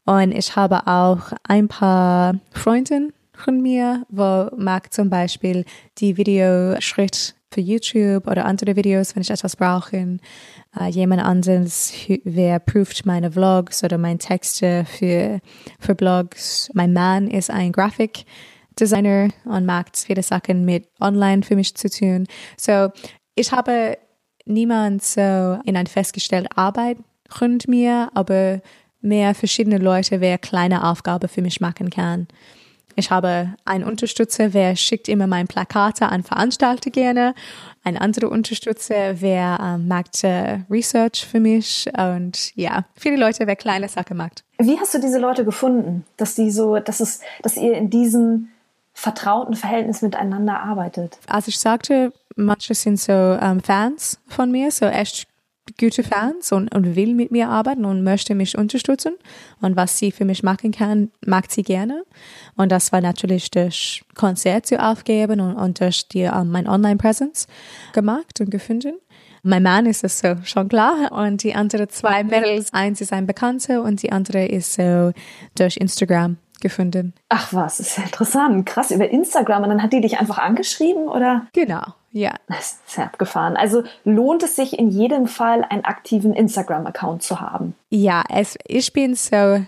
Und 0.06 0.32
ich 0.32 0.56
habe 0.56 0.86
auch 0.86 1.32
ein 1.42 1.68
paar 1.68 2.36
Freundinnen 2.52 3.12
von 3.34 3.60
mir, 3.60 4.06
wo 4.10 4.52
mag 4.56 4.94
zum 4.94 5.10
Beispiel 5.10 5.66
die 5.98 6.18
Videoschritt 6.18 7.34
für 7.52 7.62
YouTube 7.62 8.28
oder 8.28 8.46
andere 8.46 8.76
Videos, 8.76 9.16
wenn 9.16 9.22
ich 9.22 9.32
etwas 9.32 9.56
brauche. 9.56 10.20
Äh, 10.80 10.90
jemand 10.90 11.24
anderes, 11.24 11.94
wer 12.24 12.60
prüft 12.60 13.06
meine 13.06 13.32
Vlogs 13.32 13.84
oder 13.84 13.98
meine 13.98 14.20
Texte 14.20 14.86
für, 14.86 15.40
für 15.80 15.96
Blogs. 15.96 16.70
Mein 16.74 16.94
Mann 16.94 17.28
ist 17.28 17.50
ein 17.50 17.72
Graphic 17.72 18.26
Designer 18.80 19.30
und 19.46 19.66
mag 19.66 19.88
viele 19.94 20.24
Sachen 20.24 20.66
mit 20.66 20.88
online 21.00 21.44
für 21.44 21.56
mich 21.56 21.76
zu 21.76 21.90
tun. 21.90 22.28
So, 22.58 22.90
ich 23.36 23.52
habe 23.52 23.98
niemand 24.46 25.04
so 25.04 25.60
in 25.66 25.76
ein 25.76 25.88
festgestellte 25.88 26.56
Arbeit 26.56 26.98
rund 27.42 27.68
mir, 27.68 28.10
aber 28.14 28.62
mehr 29.02 29.36
verschiedene 29.36 29.78
Leute, 29.78 30.22
wer 30.22 30.38
kleine 30.38 30.88
Aufgaben 30.88 31.28
für 31.28 31.42
mich 31.42 31.60
machen 31.60 31.90
kann. 31.90 32.28
Ich 33.00 33.12
habe 33.12 33.54
einen 33.64 33.84
Unterstützer, 33.84 34.56
wer 34.56 34.76
schickt 34.76 35.08
immer 35.08 35.28
meine 35.28 35.46
Plakate 35.46 36.08
an 36.10 36.24
Veranstalter 36.24 36.90
gerne. 36.90 37.36
Ein 37.84 37.96
anderer 37.96 38.32
Unterstützer, 38.32 39.22
wer 39.22 39.60
ähm, 39.62 39.88
macht 39.88 40.24
äh, 40.24 40.62
Research 40.68 41.24
für 41.24 41.40
mich. 41.40 41.88
Und 41.96 42.56
ja, 42.56 42.86
viele 42.96 43.18
Leute, 43.18 43.46
wer 43.46 43.56
kleine 43.56 43.88
Sachen 43.88 44.18
macht. 44.18 44.44
Wie 44.58 44.80
hast 44.80 44.96
du 44.96 45.00
diese 45.00 45.20
Leute 45.20 45.46
gefunden, 45.46 46.06
dass 46.18 46.34
die 46.34 46.50
so, 46.50 46.80
dass 46.80 47.00
es, 47.00 47.22
dass 47.44 47.56
ihr 47.56 47.76
in 47.76 47.92
diesem 47.92 48.50
vertrauten 48.94 49.56
Verhältnis 49.56 50.02
miteinander 50.02 50.60
arbeitet? 50.60 51.20
Als 51.28 51.48
ich 51.48 51.60
sagte, 51.60 52.12
manche 52.36 52.74
sind 52.74 53.00
so 53.00 53.14
ähm, 53.14 53.62
Fans 53.62 54.20
von 54.28 54.50
mir, 54.50 54.72
so 54.72 54.88
echt 54.88 55.28
gute 55.80 56.04
Fans 56.04 56.52
und, 56.52 56.74
und 56.74 56.96
will 56.96 57.14
mit 57.14 57.32
mir 57.32 57.50
arbeiten 57.50 57.86
und 57.86 58.04
möchte 58.04 58.36
mich 58.36 58.58
unterstützen. 58.58 59.16
Und 59.62 59.76
was 59.76 59.98
sie 59.98 60.12
für 60.12 60.26
mich 60.26 60.44
machen 60.44 60.72
kann, 60.72 61.12
mag 61.26 61.52
sie 61.52 61.64
gerne. 61.64 62.04
Und 62.56 62.72
das 62.72 62.92
war 62.92 63.02
natürlich 63.02 63.52
durch 63.52 64.04
Konzerte 64.16 64.84
aufgeben 64.84 65.40
und, 65.40 65.56
und 65.56 65.80
durch 65.80 66.08
die, 66.08 66.26
um, 66.26 66.50
mein 66.50 66.68
Online-Presence 66.68 67.48
gemacht 67.94 68.40
und 68.40 68.52
gefunden. 68.52 68.96
Mein 69.44 69.64
Mann 69.64 69.86
ist 69.86 70.04
es 70.04 70.20
so 70.20 70.36
schon 70.44 70.68
klar. 70.68 71.12
Und 71.12 71.44
die 71.44 71.56
anderen 71.56 71.90
zwei 71.90 72.24
Mädels, 72.24 72.74
eins 72.74 73.02
ist 73.02 73.14
ein 73.14 73.28
Bekannter 73.28 73.84
und 73.84 74.04
die 74.04 74.12
andere 74.12 74.46
ist 74.46 74.74
so 74.74 75.12
durch 75.56 75.78
Instagram 75.78 76.38
gefunden. 76.60 77.14
Ach 77.30 77.54
was, 77.54 77.80
ist 77.80 77.98
ja 77.98 78.04
interessant. 78.04 78.66
Krass, 78.66 78.92
über 78.92 79.10
Instagram. 79.10 79.64
Und 79.64 79.70
dann 79.70 79.84
hat 79.84 79.94
die 79.94 80.02
dich 80.02 80.20
einfach 80.20 80.38
angeschrieben, 80.38 81.08
oder? 81.08 81.48
Genau. 81.54 81.84
Ja. 82.18 82.34
Das 82.48 82.72
ist 82.72 82.90
sehr 82.90 83.06
abgefahren. 83.06 83.56
Also 83.58 83.84
lohnt 84.04 84.42
es 84.42 84.56
sich 84.56 84.80
in 84.80 84.90
jedem 84.90 85.28
Fall, 85.28 85.64
einen 85.70 85.86
aktiven 85.86 86.34
Instagram-Account 86.34 87.22
zu 87.22 87.40
haben? 87.40 87.76
Ja, 87.92 88.24
es, 88.30 88.58
ich 88.66 88.92
bin 88.92 89.14
so 89.14 89.64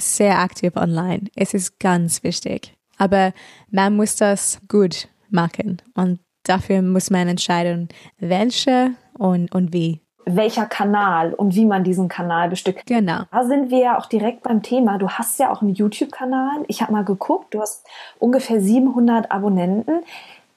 sehr 0.00 0.40
aktiv 0.40 0.72
online. 0.74 1.28
Es 1.36 1.54
ist 1.54 1.78
ganz 1.78 2.24
wichtig. 2.24 2.74
Aber 2.98 3.32
man 3.70 3.94
muss 3.94 4.16
das 4.16 4.60
gut 4.66 5.08
machen. 5.30 5.80
Und 5.94 6.18
dafür 6.42 6.82
muss 6.82 7.10
man 7.10 7.28
entscheiden, 7.28 7.88
welche 8.18 8.90
und, 9.16 9.54
und 9.54 9.72
wie 9.72 10.00
welcher 10.24 10.66
Kanal 10.66 11.34
und 11.34 11.54
wie 11.54 11.64
man 11.64 11.84
diesen 11.84 12.08
Kanal 12.08 12.48
bestückt. 12.48 12.86
Genau. 12.86 13.22
Da 13.30 13.44
sind 13.44 13.70
wir 13.70 13.78
ja 13.78 13.98
auch 13.98 14.06
direkt 14.06 14.42
beim 14.42 14.62
Thema. 14.62 14.98
Du 14.98 15.08
hast 15.08 15.38
ja 15.38 15.50
auch 15.50 15.62
einen 15.62 15.74
YouTube-Kanal. 15.74 16.64
Ich 16.68 16.82
habe 16.82 16.92
mal 16.92 17.04
geguckt, 17.04 17.54
du 17.54 17.60
hast 17.60 17.86
ungefähr 18.18 18.60
700 18.60 19.30
Abonnenten. 19.30 20.04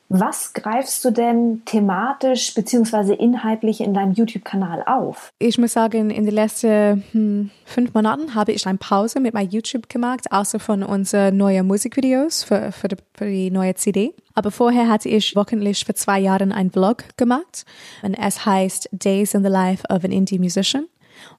Was 0.07 0.53
greifst 0.53 1.03
du 1.03 1.11
denn 1.11 1.63
thematisch 1.65 2.53
bzw. 2.53 3.13
inhaltlich 3.13 3.81
in 3.81 3.93
deinem 3.93 4.13
YouTube-Kanal 4.13 4.83
auf? 4.85 5.31
Ich 5.39 5.57
muss 5.57 5.73
sagen, 5.73 6.11
in 6.11 6.25
den 6.25 6.33
letzten 6.35 7.03
hm, 7.11 7.49
fünf 7.65 7.93
Monaten 7.95 8.35
habe 8.35 8.51
ich 8.51 8.67
eine 8.67 8.77
Pause 8.77 9.19
mit 9.19 9.33
meinem 9.33 9.49
YouTube 9.49 9.89
gemacht, 9.89 10.31
außer 10.31 10.59
von 10.59 10.83
unseren 10.83 11.37
neuen 11.37 11.65
Musikvideos 11.65 12.43
für, 12.43 12.71
für, 12.71 12.87
die, 12.87 12.97
für 13.15 13.25
die 13.25 13.49
neue 13.49 13.73
CD. 13.73 14.13
Aber 14.35 14.51
vorher 14.51 14.89
hatte 14.89 15.09
ich 15.09 15.35
wöchentlich 15.35 15.83
für 15.85 15.95
zwei 15.95 16.19
Jahre 16.19 16.43
einen 16.43 16.71
Vlog 16.71 17.05
gemacht 17.17 17.65
und 18.03 18.13
es 18.13 18.45
heißt 18.45 18.89
Days 18.91 19.33
in 19.33 19.43
the 19.43 19.49
Life 19.49 19.83
of 19.89 20.03
an 20.03 20.11
Indie 20.11 20.37
Musician. 20.37 20.87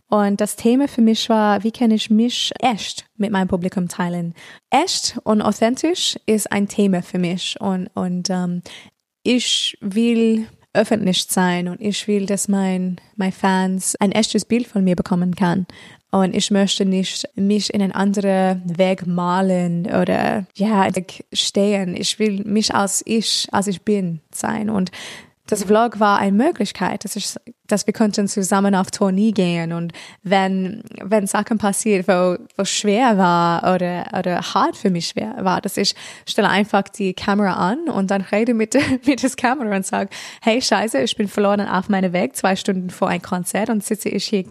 Und 0.08 0.40
das 0.40 0.54
Thema 0.56 0.86
für 0.86 1.02
mich 1.02 1.28
war, 1.28 1.64
wie 1.64 1.72
kann 1.72 1.90
ich 1.90 2.10
mich 2.10 2.52
echt 2.60 3.06
mit 3.16 3.32
meinem 3.32 3.48
Publikum 3.48 3.88
teilen? 3.88 4.34
Echt 4.70 5.18
und 5.24 5.42
authentisch 5.42 6.16
ist 6.26 6.52
ein 6.52 6.68
Thema 6.68 7.02
für 7.02 7.18
mich 7.18 7.60
und, 7.60 7.88
und 7.94 8.30
ähm, 8.30 8.62
ich 9.24 9.76
will 9.80 10.46
öffentlich 10.72 11.24
sein 11.24 11.68
und 11.68 11.80
ich 11.80 12.06
will, 12.06 12.26
dass 12.26 12.48
mein, 12.48 13.00
mein 13.16 13.32
Fans 13.32 13.96
ein 13.96 14.12
echtes 14.12 14.44
Bild 14.44 14.66
von 14.66 14.84
mir 14.84 14.94
bekommen 14.94 15.34
kann. 15.34 15.66
Und 16.12 16.36
ich 16.36 16.50
möchte 16.50 16.84
nicht 16.84 17.28
mich 17.34 17.74
in 17.74 17.82
einen 17.82 17.92
anderen 17.92 18.62
Weg 18.78 19.06
malen 19.06 19.86
oder 19.86 20.46
ja, 20.54 20.88
stehen. 21.32 21.96
Ich 21.96 22.18
will 22.18 22.44
mich 22.44 22.74
als 22.74 23.02
ich, 23.04 23.48
als 23.52 23.66
ich 23.66 23.82
bin 23.82 24.20
sein. 24.30 24.70
Und 24.70 24.92
das 25.46 25.64
Vlog 25.64 25.98
war 25.98 26.18
eine 26.18 26.36
Möglichkeit, 26.36 27.04
dass, 27.04 27.16
ich, 27.16 27.34
dass 27.66 27.86
wir 27.86 27.94
konnten 27.94 28.28
zusammen 28.28 28.74
auf 28.74 28.90
Tournee 28.90 29.32
gehen 29.32 29.72
und 29.72 29.92
wenn, 30.22 30.82
wenn 31.02 31.26
Sachen 31.26 31.58
passiert, 31.58 32.08
wo, 32.08 32.36
wo 32.56 32.64
schwer 32.64 33.18
war 33.18 33.74
oder, 33.74 34.06
oder 34.18 34.40
hart 34.40 34.76
für 34.76 34.90
mich 34.90 35.08
schwer 35.08 35.34
war, 35.40 35.60
dass 35.60 35.76
ich 35.76 35.94
stelle 36.26 36.48
einfach 36.48 36.82
die 36.82 37.14
Kamera 37.14 37.54
an 37.70 37.88
und 37.88 38.10
dann 38.10 38.22
rede 38.22 38.54
mit, 38.54 38.74
mit 39.06 39.22
der 39.22 39.30
Kamera 39.30 39.76
und 39.76 39.86
sage, 39.86 40.10
hey 40.42 40.60
Scheiße, 40.60 41.00
ich 41.00 41.16
bin 41.16 41.28
verloren 41.28 41.60
auf 41.60 41.88
meinem 41.88 42.12
Weg, 42.12 42.36
zwei 42.36 42.56
Stunden 42.56 42.90
vor 42.90 43.08
ein 43.08 43.22
Konzert 43.22 43.70
und 43.70 43.84
sitze 43.84 44.08
ich 44.08 44.24
hier 44.26 44.44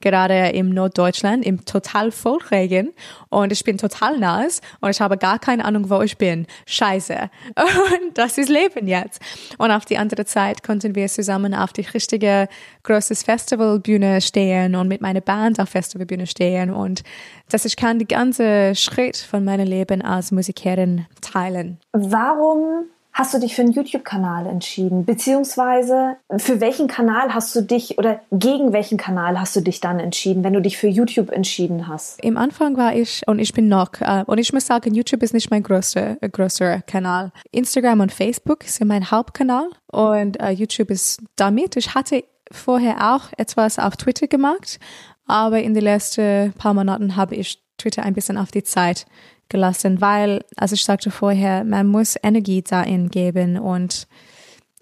gerade 0.00 0.50
im 0.50 0.70
Norddeutschland 0.70 1.44
im 1.44 1.64
total 1.64 2.10
Vollregen 2.10 2.92
und 3.28 3.52
ich 3.52 3.64
bin 3.64 3.78
total 3.78 4.18
nass 4.18 4.60
und 4.80 4.90
ich 4.90 5.00
habe 5.00 5.16
gar 5.16 5.38
keine 5.38 5.64
Ahnung, 5.64 5.90
wo 5.90 6.00
ich 6.02 6.16
bin. 6.18 6.46
Scheiße. 6.66 7.30
Und 7.56 8.16
das 8.16 8.38
ist 8.38 8.48
Leben 8.48 8.86
jetzt. 8.86 9.20
Und 9.58 9.70
auf 9.70 9.84
die 9.84 9.98
andere 9.98 10.24
Zeit 10.24 10.62
konnten 10.62 10.94
wir 10.94 11.08
zusammen 11.08 11.54
auf 11.54 11.72
die 11.72 11.82
richtige 11.82 12.48
großes 12.82 13.22
Festivalbühne 13.22 14.20
stehen 14.20 14.74
und 14.74 14.88
mit 14.88 15.00
meiner 15.00 15.20
Band 15.20 15.60
auf 15.60 15.70
Festivalbühne 15.70 16.26
stehen 16.26 16.70
und 16.70 17.02
dass 17.50 17.64
ich 17.64 17.76
kann 17.76 17.98
die 17.98 18.08
ganze 18.08 18.74
Schritt 18.74 19.16
von 19.16 19.44
meinem 19.44 19.66
Leben 19.66 20.02
als 20.02 20.32
Musikerin 20.32 21.06
teilen. 21.20 21.78
Warum 21.92 22.86
hast 23.14 23.32
du 23.32 23.38
dich 23.38 23.54
für 23.54 23.62
einen 23.62 23.72
YouTube-Kanal 23.72 24.46
entschieden? 24.46 25.04
Beziehungsweise 25.04 26.16
für 26.36 26.60
welchen 26.60 26.88
Kanal 26.88 27.32
hast 27.32 27.54
du 27.54 27.62
dich 27.62 27.96
oder 27.96 28.20
gegen 28.32 28.72
welchen 28.72 28.98
Kanal 28.98 29.40
hast 29.40 29.56
du 29.56 29.60
dich 29.60 29.80
dann 29.80 30.00
entschieden, 30.00 30.44
wenn 30.44 30.52
du 30.52 30.60
dich 30.60 30.76
für 30.76 30.88
YouTube 30.88 31.30
entschieden 31.30 31.88
hast? 31.88 32.22
Im 32.22 32.36
Anfang 32.36 32.76
war 32.76 32.94
ich 32.94 33.22
und 33.26 33.38
ich 33.38 33.54
bin 33.54 33.68
noch, 33.68 33.92
äh, 34.00 34.24
und 34.26 34.38
ich 34.38 34.52
muss 34.52 34.66
sagen, 34.66 34.92
YouTube 34.94 35.22
ist 35.22 35.32
nicht 35.32 35.50
mein 35.50 35.62
größter, 35.62 36.16
äh, 36.20 36.28
größter 36.28 36.82
Kanal. 36.82 37.32
Instagram 37.52 38.00
und 38.00 38.12
Facebook 38.12 38.64
sind 38.64 38.88
mein 38.88 39.10
Hauptkanal 39.10 39.68
und 39.86 40.40
äh, 40.40 40.50
YouTube 40.50 40.90
ist 40.90 41.22
damit. 41.36 41.76
Ich 41.76 41.94
hatte 41.94 42.24
vorher 42.54 43.14
auch 43.14 43.32
etwas 43.36 43.78
auf 43.78 43.96
Twitter 43.96 44.26
gemacht, 44.26 44.78
aber 45.26 45.62
in 45.62 45.74
den 45.74 45.84
letzten 45.84 46.52
paar 46.54 46.74
Monaten 46.74 47.16
habe 47.16 47.34
ich 47.34 47.62
Twitter 47.78 48.02
ein 48.02 48.14
bisschen 48.14 48.38
auf 48.38 48.50
die 48.50 48.62
Zeit 48.62 49.06
gelassen, 49.48 50.00
weil, 50.00 50.44
als 50.56 50.72
ich 50.72 50.84
sagte 50.84 51.10
vorher, 51.10 51.64
man 51.64 51.86
muss 51.86 52.16
Energie 52.22 52.62
dahin 52.62 53.08
geben 53.10 53.58
und, 53.58 54.06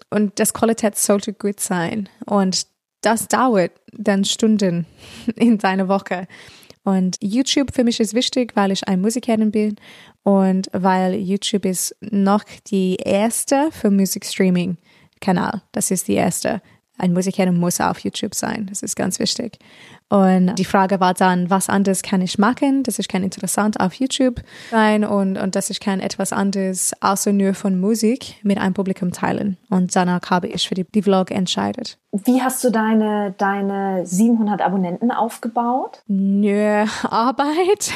und 0.09 0.39
das 0.39 0.53
Qualität 0.53 0.97
sollte 0.97 1.33
gut 1.33 1.59
sein. 1.59 2.09
Und 2.25 2.67
das 3.01 3.27
dauert 3.27 3.71
dann 3.91 4.25
Stunden 4.25 4.85
in 5.35 5.57
deiner 5.57 5.87
Woche. 5.87 6.27
Und 6.83 7.17
YouTube 7.21 7.73
für 7.73 7.83
mich 7.83 7.99
ist 7.99 8.13
wichtig, 8.13 8.55
weil 8.55 8.71
ich 8.71 8.87
ein 8.87 9.01
Musikerin 9.01 9.51
bin 9.51 9.75
und 10.23 10.69
weil 10.73 11.15
YouTube 11.15 11.65
ist 11.65 11.95
noch 12.01 12.43
die 12.67 12.97
erste 12.97 13.69
für 13.71 13.89
Musikstreaming 13.89 14.77
Kanal. 15.21 15.61
Das 15.71 15.91
ist 15.91 16.09
die 16.09 16.15
erste. 16.15 16.61
Ein 16.97 17.13
Musikerin 17.13 17.57
muss 17.59 17.81
auf 17.81 17.99
YouTube 17.99 18.35
sein. 18.35 18.67
Das 18.69 18.83
ist 18.83 18.95
ganz 18.95 19.19
wichtig. 19.19 19.57
Und 20.09 20.53
die 20.59 20.65
Frage 20.65 20.99
war 20.99 21.15
dann, 21.15 21.49
was 21.49 21.69
anderes 21.69 22.03
kann 22.03 22.21
ich 22.21 22.37
machen, 22.37 22.83
dass 22.83 22.99
ich 22.99 23.07
kann 23.07 23.23
interessant 23.23 23.79
auf 23.79 23.95
YouTube 23.95 24.41
sein 24.69 25.03
und, 25.03 25.37
und 25.37 25.55
dass 25.55 25.71
ich 25.71 25.79
kann 25.79 25.99
etwas 25.99 26.31
anderes 26.31 26.91
außer 27.01 27.33
nur 27.33 27.55
von 27.55 27.79
Musik 27.79 28.35
mit 28.43 28.59
einem 28.59 28.75
Publikum 28.75 29.11
teilen. 29.11 29.57
Und 29.71 29.95
danach 29.95 30.21
habe 30.29 30.47
ich 30.47 30.67
für 30.67 30.75
die, 30.75 30.83
die 30.83 31.01
Vlog 31.01 31.31
entscheidet. 31.31 31.97
Wie 32.11 32.43
hast 32.43 32.63
du 32.63 32.69
deine, 32.69 33.33
deine 33.39 34.05
700 34.05 34.61
Abonnenten 34.61 35.09
aufgebaut? 35.09 36.03
Nö, 36.05 36.85
Arbeit. 37.03 37.91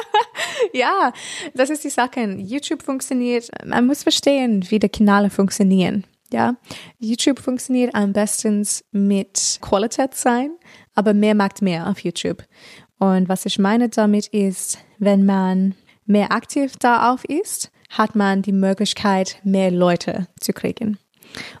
ja, 0.72 1.12
das 1.54 1.68
ist 1.68 1.84
die 1.84 1.90
Sache. 1.90 2.22
YouTube 2.38 2.82
funktioniert, 2.82 3.50
man 3.66 3.86
muss 3.86 4.04
verstehen, 4.04 4.64
wie 4.70 4.78
die 4.78 4.88
Kanäle 4.88 5.28
funktionieren. 5.28 6.04
Ja, 6.32 6.56
YouTube 6.98 7.38
funktioniert 7.38 7.94
am 7.94 8.12
besten 8.12 8.66
mit 8.90 9.58
Qualität 9.60 10.14
sein, 10.14 10.50
aber 10.94 11.14
mehr 11.14 11.34
macht 11.34 11.62
mehr 11.62 11.88
auf 11.88 12.00
YouTube. 12.00 12.42
Und 12.98 13.28
was 13.28 13.46
ich 13.46 13.58
meine 13.58 13.88
damit 13.88 14.28
ist, 14.28 14.78
wenn 14.98 15.26
man 15.26 15.74
mehr 16.06 16.32
aktiv 16.32 16.76
darauf 16.76 17.24
ist, 17.24 17.70
hat 17.90 18.14
man 18.14 18.42
die 18.42 18.52
Möglichkeit, 18.52 19.38
mehr 19.44 19.70
Leute 19.70 20.26
zu 20.40 20.52
kriegen. 20.52 20.98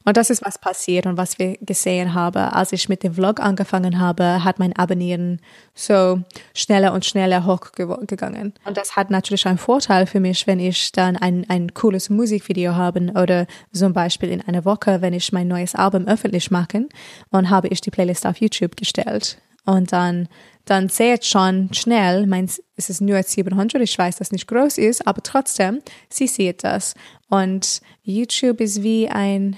Und 0.04 0.16
das 0.16 0.30
ist 0.30 0.44
was 0.44 0.58
passiert 0.58 1.06
und 1.06 1.16
was 1.16 1.38
wir 1.38 1.56
gesehen 1.60 2.14
haben. 2.14 2.38
Als 2.38 2.72
ich 2.72 2.88
mit 2.88 3.02
dem 3.02 3.14
Vlog 3.14 3.40
angefangen 3.40 3.98
habe, 3.98 4.44
hat 4.44 4.58
mein 4.58 4.74
Abonnieren 4.76 5.40
so 5.74 6.20
schneller 6.54 6.92
und 6.92 7.04
schneller 7.04 7.46
hochgegangen. 7.46 8.54
Und 8.64 8.76
das 8.76 8.96
hat 8.96 9.10
natürlich 9.10 9.46
einen 9.46 9.58
Vorteil 9.58 10.06
für 10.06 10.20
mich, 10.20 10.46
wenn 10.46 10.60
ich 10.60 10.92
dann 10.92 11.16
ein, 11.16 11.46
ein 11.48 11.74
cooles 11.74 12.10
Musikvideo 12.10 12.74
habe 12.74 13.12
oder 13.14 13.46
zum 13.72 13.92
Beispiel 13.92 14.30
in 14.30 14.40
einer 14.42 14.64
Woche, 14.64 15.00
wenn 15.00 15.14
ich 15.14 15.32
mein 15.32 15.48
neues 15.48 15.74
Album 15.74 16.06
öffentlich 16.06 16.50
mache 16.50 16.88
und 17.30 17.50
habe 17.50 17.68
ich 17.68 17.80
die 17.80 17.90
Playlist 17.90 18.26
auf 18.26 18.38
YouTube 18.38 18.76
gestellt. 18.76 19.38
Und 19.64 19.92
dann, 19.92 20.28
dann 20.64 20.88
seht 20.88 21.24
schon 21.24 21.72
schnell, 21.72 22.26
mein, 22.26 22.50
es 22.76 22.90
ist 22.90 23.00
nur 23.00 23.22
700, 23.22 23.80
ich 23.82 23.96
weiß, 23.96 24.16
dass 24.16 24.28
es 24.28 24.32
nicht 24.32 24.48
groß 24.48 24.78
ist, 24.78 25.06
aber 25.06 25.22
trotzdem, 25.22 25.80
sie 26.08 26.26
sieht 26.26 26.64
das. 26.64 26.94
Und 27.28 27.80
YouTube 28.02 28.60
ist 28.60 28.82
wie 28.82 29.08
ein, 29.08 29.56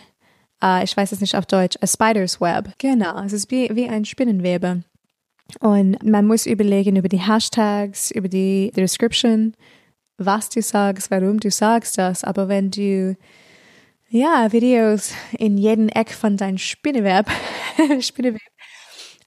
äh, 0.62 0.84
ich 0.84 0.96
weiß 0.96 1.12
es 1.12 1.20
nicht 1.20 1.36
auf 1.36 1.46
Deutsch, 1.46 1.78
a 1.80 1.86
spider's 1.86 2.40
web. 2.40 2.72
Genau, 2.78 3.18
es 3.22 3.32
ist 3.32 3.50
wie, 3.50 3.74
wie 3.74 3.88
ein 3.88 4.04
Spinnenwebe. 4.04 4.82
Und 5.60 6.02
man 6.02 6.26
muss 6.26 6.46
überlegen 6.46 6.96
über 6.96 7.08
die 7.08 7.20
Hashtags, 7.20 8.10
über 8.10 8.28
die, 8.28 8.72
Description, 8.74 9.54
was 10.16 10.48
du 10.48 10.62
sagst, 10.62 11.10
warum 11.10 11.40
du 11.40 11.50
sagst 11.50 11.98
das. 11.98 12.24
Aber 12.24 12.48
wenn 12.48 12.70
du 12.70 13.16
ja 14.08 14.52
Videos 14.52 15.12
in 15.38 15.58
jeden 15.58 15.88
Eck 15.88 16.12
von 16.12 16.36
deinem 16.36 16.58
Spinnenweb, 16.58 17.26
Spinnenweb 18.00 18.40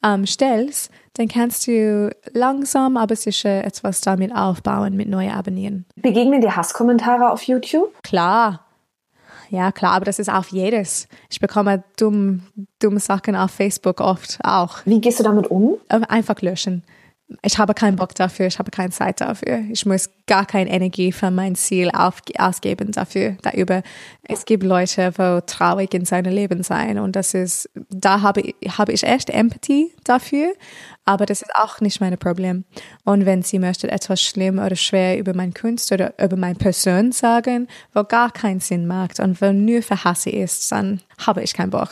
ähm, 0.03 0.25
stellst, 0.25 0.91
dann 1.13 1.27
kannst 1.27 1.67
du 1.67 2.15
langsam 2.33 2.97
aber 2.97 3.15
sicher 3.15 3.63
etwas 3.63 4.01
damit 4.01 4.35
aufbauen 4.35 4.95
mit 4.95 5.09
neuen 5.09 5.31
Abonnieren. 5.31 5.85
Begegnen 5.95 6.41
dir 6.41 6.55
Hasskommentare 6.55 7.31
auf 7.31 7.43
YouTube? 7.43 7.91
Klar. 8.03 8.65
Ja, 9.49 9.71
klar, 9.71 9.93
aber 9.93 10.05
das 10.05 10.19
ist 10.19 10.29
auf 10.29 10.49
jedes. 10.49 11.07
Ich 11.29 11.39
bekomme 11.39 11.83
dumm, 11.97 12.43
dumme 12.79 12.99
Sachen 12.99 13.35
auf 13.35 13.51
Facebook 13.51 14.01
oft 14.01 14.39
auch. 14.43 14.79
Wie 14.85 14.99
gehst 14.99 15.19
du 15.19 15.23
damit 15.23 15.47
um? 15.47 15.77
Ähm, 15.89 16.03
einfach 16.03 16.41
löschen 16.41 16.83
ich 17.41 17.57
habe 17.57 17.73
keinen 17.73 17.97
Bock 17.97 18.15
dafür, 18.15 18.47
ich 18.47 18.57
habe 18.57 18.71
keine 18.71 18.91
Zeit 18.91 19.19
dafür. 19.19 19.59
Ich 19.69 19.85
muss 19.85 20.09
gar 20.27 20.45
keine 20.45 20.69
Energie 20.69 21.11
für 21.11 21.29
mein 21.29 21.55
Ziel 21.55 21.89
auf, 21.91 22.21
ausgeben 22.37 22.91
dafür, 22.93 23.35
darüber. 23.41 23.83
Es 24.23 24.45
gibt 24.45 24.63
Leute, 24.63 25.11
wo 25.17 25.41
traurig 25.41 25.93
in 25.93 26.05
seinem 26.05 26.33
Leben 26.33 26.63
sein 26.63 26.99
und 26.99 27.15
das 27.17 27.33
ist, 27.33 27.69
da 27.89 28.21
habe, 28.21 28.53
habe 28.77 28.93
ich 28.93 29.03
echt 29.03 29.29
Empathie 29.29 29.93
dafür, 30.05 30.53
aber 31.03 31.25
das 31.25 31.41
ist 31.41 31.53
auch 31.55 31.81
nicht 31.81 31.99
mein 31.99 32.17
Problem. 32.17 32.63
Und 33.03 33.25
wenn 33.25 33.41
sie 33.41 33.59
möchten 33.59 33.89
etwas 33.89 34.21
schlimm 34.21 34.57
oder 34.59 34.77
schwer 34.77 35.19
über 35.19 35.33
mein 35.33 35.53
Kunst 35.53 35.91
oder 35.91 36.13
über 36.23 36.37
meine 36.37 36.55
Person 36.55 37.11
sagen, 37.11 37.67
wo 37.93 38.03
gar 38.03 38.31
keinen 38.31 38.61
Sinn 38.61 38.87
macht 38.87 39.19
und 39.19 39.41
wo 39.41 39.51
nur 39.51 39.81
Hasse 39.81 40.29
ist, 40.29 40.71
dann 40.71 41.01
habe 41.25 41.43
ich 41.43 41.53
keinen 41.53 41.71
Bock. 41.71 41.89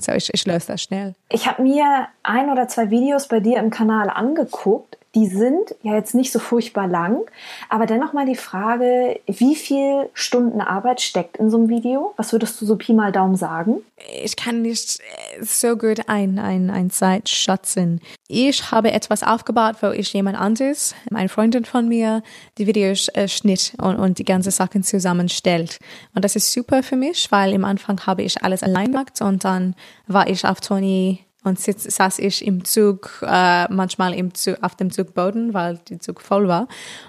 So, 0.00 0.12
ich, 0.12 0.32
ich 0.32 0.46
löse 0.46 0.68
das 0.68 0.82
schnell. 0.82 1.14
Ich 1.28 1.46
habe 1.48 1.62
mir 1.62 2.08
ein 2.22 2.50
oder 2.50 2.68
zwei 2.68 2.90
Videos 2.90 3.28
bei 3.28 3.40
dir 3.40 3.58
im 3.58 3.70
Kanal 3.70 4.10
angeguckt 4.10 4.98
die 5.14 5.26
sind 5.26 5.74
ja 5.82 5.94
jetzt 5.94 6.14
nicht 6.14 6.32
so 6.32 6.38
furchtbar 6.38 6.86
lang, 6.86 7.22
aber 7.68 7.86
dennoch 7.86 8.12
mal 8.12 8.26
die 8.26 8.36
Frage, 8.36 9.18
wie 9.26 9.56
viel 9.56 10.10
Stunden 10.12 10.60
Arbeit 10.60 11.00
steckt 11.00 11.38
in 11.38 11.50
so 11.50 11.56
einem 11.56 11.68
Video? 11.68 12.12
Was 12.16 12.32
würdest 12.32 12.60
du 12.60 12.66
so 12.66 12.76
Pi 12.76 12.92
mal 12.92 13.10
Daumen 13.10 13.36
sagen? 13.36 13.76
Ich 14.22 14.36
kann 14.36 14.62
nicht 14.62 15.00
äh, 15.00 15.42
so 15.42 15.76
gut 15.76 16.08
ein, 16.08 16.38
ein, 16.38 16.70
ein 16.70 16.90
Zeit 16.90 17.28
schätzen. 17.28 18.00
Ich 18.28 18.70
habe 18.70 18.92
etwas 18.92 19.22
aufgebaut, 19.22 19.76
wo 19.80 19.88
ich 19.90 20.12
jemand 20.12 20.38
anderes, 20.38 20.94
eine 21.12 21.28
Freundin 21.30 21.64
von 21.64 21.88
mir, 21.88 22.22
die 22.58 22.66
Videos 22.66 23.08
äh, 23.14 23.28
schnitt 23.28 23.72
und, 23.80 23.96
und 23.96 24.18
die 24.18 24.24
ganze 24.24 24.50
Sachen 24.50 24.82
zusammenstellt. 24.82 25.78
Und 26.14 26.24
das 26.24 26.36
ist 26.36 26.52
super 26.52 26.82
für 26.82 26.96
mich, 26.96 27.32
weil 27.32 27.54
im 27.54 27.64
Anfang 27.64 28.06
habe 28.06 28.22
ich 28.22 28.42
alles 28.44 28.62
allein 28.62 28.92
gemacht 28.92 29.20
und 29.22 29.44
dann 29.44 29.74
war 30.06 30.28
ich 30.28 30.44
auf 30.44 30.60
Tony 30.60 31.24
und 31.48 31.58
sitz, 31.58 31.84
saß 31.84 32.18
ich 32.20 32.46
im 32.46 32.64
Zug, 32.64 33.24
äh, 33.26 33.66
manchmal 33.72 34.14
im 34.14 34.34
Zug, 34.34 34.58
auf 34.62 34.76
dem 34.76 34.90
Zugboden, 34.90 35.54
weil 35.54 35.78
der 35.88 36.00
Zug 36.00 36.20
voll 36.20 36.46
war. 36.46 36.68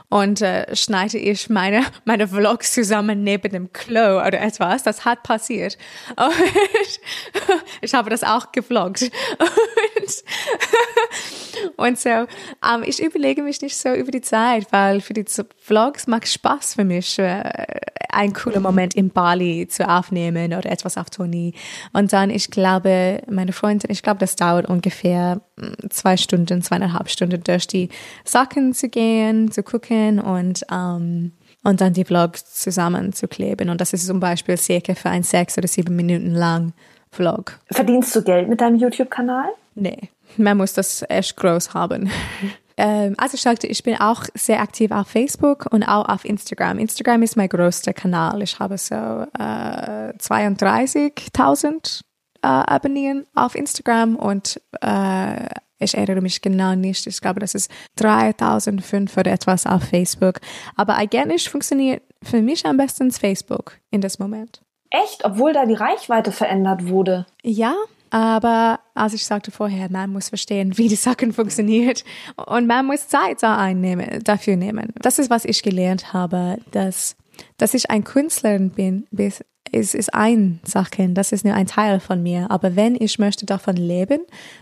Und 0.10 0.42
äh, 0.42 0.76
schneide 0.76 1.20
ich 1.20 1.50
meine, 1.50 1.86
meine 2.06 2.28
Vlogs 2.28 2.74
zusammen 2.74 3.24
neben 3.24 3.52
dem 3.52 3.72
Klo 3.72 4.20
oder 4.26 4.42
etwas. 4.42 4.84
Das 4.84 5.06
hat 5.06 5.24
passiert. 5.24 5.78
Und 6.18 6.34
ich 7.82 7.94
habe 7.94 8.10
das 8.10 8.24
auch 8.24 8.52
gevloggt. 8.52 9.04
Und, 9.04 10.24
und 11.78 12.00
so, 12.00 12.10
ähm, 12.10 12.84
ich 12.86 13.02
überlege 13.02 13.44
mich 13.44 13.62
nicht 13.62 13.78
so 13.78 13.94
über 13.94 14.12
die 14.12 14.22
Zeit, 14.22 14.68
weil 14.72 15.02
für 15.02 15.14
die 15.14 15.26
Vlogs 15.58 16.08
macht 16.08 16.28
Spaß 16.28 16.76
für 16.76 16.84
mich, 16.84 17.20
äh, 17.20 17.44
einen 18.10 18.34
coolen 18.34 18.62
Moment 18.62 18.96
in 18.96 19.10
Bali 19.10 19.68
zu 19.68 19.88
aufnehmen 19.88 20.54
oder 20.54 20.72
etwas 20.72 20.98
auf 20.98 21.10
Tournee. 21.10 21.54
Und 21.94 22.12
dann, 22.12 22.30
ich 22.30 22.50
glaube, 22.50 23.22
meine 23.30 23.54
Freundin, 23.54 23.92
ich 23.92 24.02
glaube, 24.02 24.20
das 24.30 24.36
dauert 24.36 24.68
ungefähr 24.68 25.42
mm, 25.58 25.90
zwei 25.90 26.18
Stunden, 26.18 26.62
zweieinhalb 26.62 27.10
Stunden 27.10 27.44
durch 27.44 27.66
die 27.68 27.90
Sachen 28.24 28.74
zu 28.74 28.90
gehen, 28.90 29.52
zu 29.52 29.64
gucken 29.64 30.20
und 30.20 30.64
ähm, 30.72 31.32
und 31.62 31.82
dann 31.82 31.92
die 31.92 32.06
Vlogs 32.06 32.46
zusammenzukleben. 32.54 33.70
Und 33.70 33.82
das 33.82 33.92
ist 33.92 34.08
zum 34.08 34.22
Beispiel 34.22 34.56
circa 34.56 34.96
für 34.96 35.10
ein 35.10 35.24
sechs 35.24 35.58
oder 35.58 35.68
sieben 35.68 35.94
Minuten 35.96 36.32
lang 36.34 36.72
Vlog. 37.12 37.60
Verdienst 37.70 38.16
du 38.16 38.24
Geld 38.24 38.48
mit 38.48 38.62
deinem 38.62 38.78
YouTube-Kanal? 38.78 39.50
Nee, 39.76 40.10
man 40.38 40.56
muss 40.58 40.74
das 40.74 41.04
echt 41.10 41.36
groß 41.36 41.74
haben. 41.74 42.10
ähm, 42.78 43.16
also 43.18 43.36
ich 43.36 43.42
sagte, 43.42 43.68
ich 43.68 43.84
bin 43.84 43.96
auch 43.96 44.24
sehr 44.36 44.62
aktiv 44.62 44.92
auf 44.92 45.08
Facebook 45.08 45.66
und 45.72 45.84
auch 45.84 46.08
auf 46.08 46.24
Instagram. 46.24 46.80
Instagram 46.80 47.24
ist 47.24 47.36
mein 47.36 47.50
größter 47.50 47.92
Kanal. 47.94 48.42
Ich 48.42 48.58
habe 48.60 48.78
so 48.78 48.96
äh, 48.96 50.14
32.000 50.18 52.04
äh, 52.42 52.48
Abonnenten 52.48 53.28
auf 53.36 53.56
Instagram 53.56 54.16
und 54.16 54.62
äh, 54.82 55.48
ich 55.80 55.96
erinnere 55.96 56.22
mich 56.22 56.42
genau 56.42 56.76
nicht. 56.76 57.08
Ich 57.08 57.22
glaube, 57.22 57.40
das 57.40 57.56
ist 57.56 57.72
3005 57.96 59.16
oder 59.16 59.32
etwas 59.32 59.66
auf 59.66 59.84
Facebook. 59.84 60.42
Aber 60.76 60.96
eigentlich 60.96 61.50
funktioniert 61.50 62.04
für 62.22 62.42
mich 62.42 62.66
am 62.66 62.78
besten 62.78 63.12
Facebook 63.12 63.78
in 63.90 64.02
das 64.02 64.20
Moment. 64.20 64.62
Echt? 64.90 65.24
Obwohl 65.24 65.54
da 65.54 65.66
die 65.66 65.76
Reichweite 65.76 66.32
verändert 66.32 66.90
wurde? 66.90 67.26
Ja, 67.44 67.76
aber 68.10 68.80
als 68.96 69.14
ich 69.14 69.26
sagte 69.26 69.52
vorher, 69.52 69.90
man 69.92 70.12
muss 70.12 70.30
verstehen, 70.30 70.78
wie 70.78 70.88
die 70.88 70.96
Sachen 70.96 71.32
funktioniert 71.32 72.04
und 72.48 72.68
man 72.68 72.86
muss 72.86 73.08
Zeit 73.08 73.44
da 73.44 73.58
einnehmen, 73.58 74.24
dafür 74.24 74.56
nehmen. 74.56 74.92
Das 75.02 75.20
ist, 75.20 75.30
was 75.30 75.46
ich 75.46 75.62
gelernt 75.62 76.12
habe, 76.12 76.58
dass, 76.72 77.16
dass 77.58 77.74
ich 77.74 77.90
ein 77.92 78.04
Künstlerin 78.04 78.72
bin, 78.72 79.08
ist, 79.72 79.96
ist 79.96 80.14
ein 80.14 80.60
Sache, 80.64 81.10
das 81.10 81.32
ist 81.32 81.46
nur 81.46 81.54
ein 81.54 81.68
Teil 81.68 82.00
von 82.00 82.22
mir. 82.22 82.50
Aber 82.50 82.76
wenn 82.76 82.96
ich 83.00 83.20
möchte 83.20 83.46
davon 83.46 83.76
leben 83.76 84.20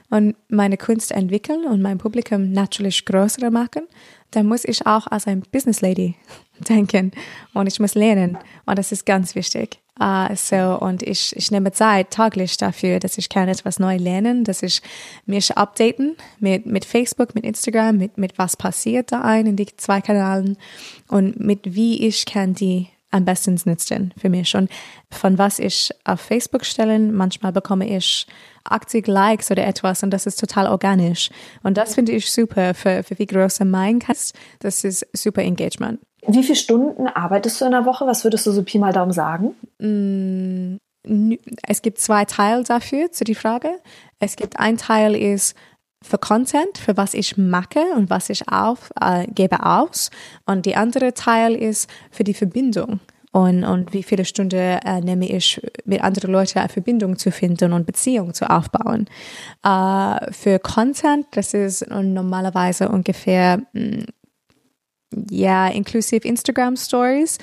und 0.09 0.35
meine 0.49 0.77
Kunst 0.77 1.11
entwickeln 1.11 1.65
und 1.65 1.81
mein 1.81 1.97
Publikum 1.97 2.51
natürlich 2.51 3.05
größer 3.05 3.49
machen, 3.51 3.83
dann 4.31 4.45
muss 4.45 4.65
ich 4.65 4.85
auch 4.85 5.07
als 5.07 5.27
ein 5.27 5.43
Business 5.51 5.81
Lady 5.81 6.15
denken 6.69 7.11
und 7.53 7.67
ich 7.67 7.79
muss 7.79 7.95
lernen. 7.95 8.37
Und 8.65 8.77
das 8.77 8.91
ist 8.91 9.05
ganz 9.05 9.35
wichtig. 9.35 9.79
Uh, 9.99 10.27
so, 10.35 10.77
und 10.79 11.01
ich, 11.01 11.35
ich 11.35 11.49
nehme 11.49 11.71
Zeit 11.71 12.11
täglich 12.11 12.55
dafür, 12.57 12.99
dass 12.99 13.17
ich 13.17 13.29
kann 13.29 13.49
etwas 13.49 13.79
neu 13.79 13.97
lernen, 13.97 14.43
dass 14.43 14.61
ich 14.61 14.83
mich 15.25 15.57
updaten 15.57 16.15
mit, 16.39 16.67
mit 16.67 16.85
Facebook, 16.85 17.33
mit 17.33 17.43
Instagram, 17.43 17.97
mit, 17.97 18.15
mit 18.15 18.37
was 18.37 18.55
passiert 18.55 19.11
da 19.11 19.21
ein 19.21 19.47
in 19.47 19.55
die 19.55 19.65
zwei 19.75 20.01
Kanälen 20.01 20.57
und 21.07 21.39
mit 21.39 21.73
wie 21.73 22.05
ich 22.05 22.27
kann 22.27 22.53
die 22.53 22.89
am 23.11 23.25
besten 23.25 23.59
nutzen 23.65 24.13
für 24.17 24.29
mich. 24.29 24.55
Und 24.55 24.69
von 25.11 25.37
was 25.37 25.59
ich 25.59 25.91
auf 26.03 26.19
Facebook 26.19 26.65
stelle, 26.65 26.99
manchmal 26.99 27.51
bekomme 27.51 27.87
ich 27.87 28.27
80 28.65 29.07
Likes 29.07 29.49
oder 29.49 29.65
etwas 29.65 30.03
und 30.03 30.11
das 30.11 30.25
ist 30.25 30.39
total 30.39 30.67
organisch. 30.67 31.29
Und 31.63 31.77
das 31.77 31.95
finde 31.95 32.11
ich 32.11 32.31
super 32.31 32.73
für, 32.73 33.03
für 33.03 33.17
wie 33.17 33.25
groß 33.25 33.61
mein 33.61 33.99
Cast. 33.99 34.37
Das 34.59 34.83
ist 34.83 35.07
super 35.13 35.41
Engagement. 35.41 35.99
Wie 36.27 36.43
viele 36.43 36.57
Stunden 36.57 37.07
arbeitest 37.07 37.61
du 37.61 37.65
in 37.65 37.71
der 37.71 37.85
Woche? 37.85 38.05
Was 38.05 38.23
würdest 38.23 38.45
du 38.45 38.51
so 38.51 38.63
Pi 38.63 38.79
mal 38.79 38.91
Daumen 38.91 39.13
sagen? 39.13 39.55
Mm, 39.79 40.77
es 41.65 41.81
gibt 41.81 41.99
zwei 41.99 42.25
Teile 42.25 42.63
dafür, 42.63 43.11
zu 43.11 43.23
die 43.23 43.35
Frage. 43.35 43.79
Es 44.19 44.35
gibt 44.35 44.59
ein 44.59 44.77
Teil 44.77 45.15
ist 45.15 45.55
für 46.03 46.17
Content, 46.17 46.77
für 46.77 46.95
was 46.95 47.13
ich 47.13 47.37
mache 47.37 47.83
und 47.95 48.09
was 48.09 48.29
ich 48.29 48.47
auf, 48.49 48.91
äh, 49.01 49.27
gebe 49.27 49.65
aus. 49.65 50.11
Und 50.45 50.65
die 50.65 50.75
andere 50.75 51.13
Teil 51.13 51.55
ist 51.55 51.89
für 52.11 52.23
die 52.23 52.33
Verbindung. 52.33 52.99
Und, 53.31 53.63
und 53.65 53.93
wie 53.93 54.03
viele 54.03 54.25
Stunden 54.25 54.55
äh, 54.55 55.01
nehme 55.01 55.29
ich, 55.29 55.61
mit 55.85 56.01
anderen 56.01 56.31
Leuten 56.31 56.59
eine 56.59 56.69
Verbindung 56.69 57.17
zu 57.17 57.31
finden 57.31 57.73
und 57.73 57.85
Beziehungen 57.85 58.33
zu 58.33 58.49
aufbauen. 58.49 59.07
Äh, 59.63 60.31
für 60.31 60.59
Content, 60.59 61.27
das 61.31 61.53
ist 61.53 61.87
normalerweise 61.89 62.89
ungefähr 62.89 63.59
mh, 63.73 63.97
mm, 63.97 64.05
ja, 65.29 65.67
inklusive 65.67 66.27
Instagram 66.27 66.75
Stories, 66.75 67.37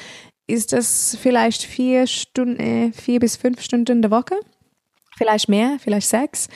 ist 0.46 0.72
das 0.72 1.16
vielleicht 1.20 1.62
vier 1.62 2.06
Stunden, 2.06 2.92
vier 2.92 3.20
bis 3.20 3.36
fünf 3.36 3.62
Stunden 3.62 3.92
in 3.92 4.02
der 4.02 4.10
Woche. 4.10 4.34
Vielleicht 5.16 5.48
mehr, 5.48 5.78
vielleicht 5.80 6.08
sechs. 6.08 6.48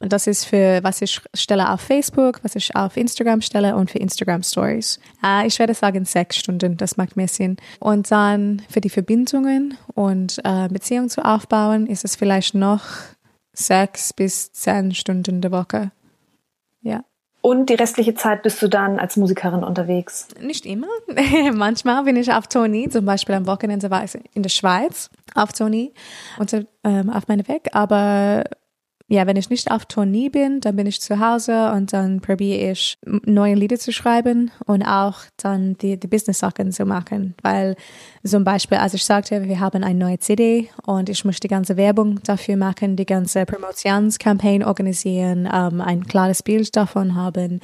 Und 0.00 0.12
das 0.12 0.26
ist 0.26 0.44
für, 0.44 0.80
was 0.82 1.02
ich 1.02 1.20
stelle 1.34 1.72
auf 1.72 1.80
Facebook, 1.80 2.40
was 2.42 2.54
ich 2.54 2.74
auf 2.76 2.96
Instagram 2.96 3.40
stelle 3.40 3.74
und 3.74 3.90
für 3.90 3.98
Instagram 3.98 4.42
Stories. 4.42 5.00
Äh, 5.24 5.46
ich 5.46 5.58
werde 5.58 5.74
sagen 5.74 6.04
sechs 6.04 6.36
Stunden, 6.36 6.76
das 6.76 6.96
macht 6.96 7.16
mehr 7.16 7.28
Sinn. 7.28 7.56
Und 7.80 8.10
dann 8.10 8.62
für 8.70 8.80
die 8.80 8.90
Verbindungen 8.90 9.76
und 9.94 10.38
äh, 10.44 10.68
Beziehungen 10.68 11.10
zu 11.10 11.24
aufbauen, 11.24 11.86
ist 11.86 12.04
es 12.04 12.14
vielleicht 12.14 12.54
noch 12.54 12.82
sechs 13.52 14.12
bis 14.12 14.52
zehn 14.52 14.94
Stunden 14.94 15.40
der 15.40 15.50
Woche. 15.50 15.90
Ja. 16.80 17.04
Und 17.40 17.70
die 17.70 17.74
restliche 17.74 18.14
Zeit 18.14 18.42
bist 18.42 18.60
du 18.62 18.68
dann 18.68 18.98
als 18.98 19.16
Musikerin 19.16 19.64
unterwegs? 19.64 20.28
Nicht 20.40 20.66
immer. 20.66 20.88
Manchmal 21.52 22.04
bin 22.04 22.16
ich 22.16 22.32
auf 22.32 22.46
Tournee, 22.46 22.88
zum 22.88 23.04
Beispiel 23.04 23.34
am 23.34 23.46
Wochenende 23.46 23.90
war 23.90 24.04
ich 24.04 24.16
in 24.34 24.42
der 24.42 24.50
Schweiz 24.50 25.10
auf 25.34 25.52
Tournee 25.52 25.92
und 26.38 26.52
ähm, 26.84 27.10
auf 27.10 27.26
meinem 27.26 27.46
Weg. 27.48 27.68
Aber 27.72 28.44
ja, 29.10 29.26
wenn 29.26 29.36
ich 29.36 29.48
nicht 29.48 29.70
auf 29.70 29.86
Tournee 29.86 30.28
bin, 30.28 30.60
dann 30.60 30.76
bin 30.76 30.86
ich 30.86 31.00
zu 31.00 31.18
Hause 31.18 31.72
und 31.72 31.94
dann 31.94 32.20
probiere 32.20 32.72
ich 32.72 32.98
neue 33.06 33.54
Lieder 33.54 33.78
zu 33.78 33.90
schreiben 33.90 34.50
und 34.66 34.82
auch 34.82 35.20
dann 35.38 35.78
die, 35.78 35.98
die 35.98 36.06
Business-Sachen 36.06 36.72
zu 36.72 36.84
machen. 36.84 37.34
Weil 37.42 37.74
zum 38.22 38.44
Beispiel, 38.44 38.76
als 38.76 38.92
ich 38.92 39.02
sagte, 39.02 39.44
wir 39.44 39.60
haben 39.60 39.82
eine 39.82 39.98
neue 39.98 40.18
CD 40.18 40.68
und 40.84 41.08
ich 41.08 41.24
muss 41.24 41.40
die 41.40 41.48
ganze 41.48 41.78
Werbung 41.78 42.20
dafür 42.22 42.58
machen, 42.58 42.96
die 42.96 43.06
ganze 43.06 43.46
Promotionskampagne 43.46 44.66
organisieren, 44.66 45.48
ähm, 45.50 45.80
ein 45.80 46.04
klares 46.04 46.42
Bild 46.42 46.76
davon 46.76 47.14
haben. 47.14 47.60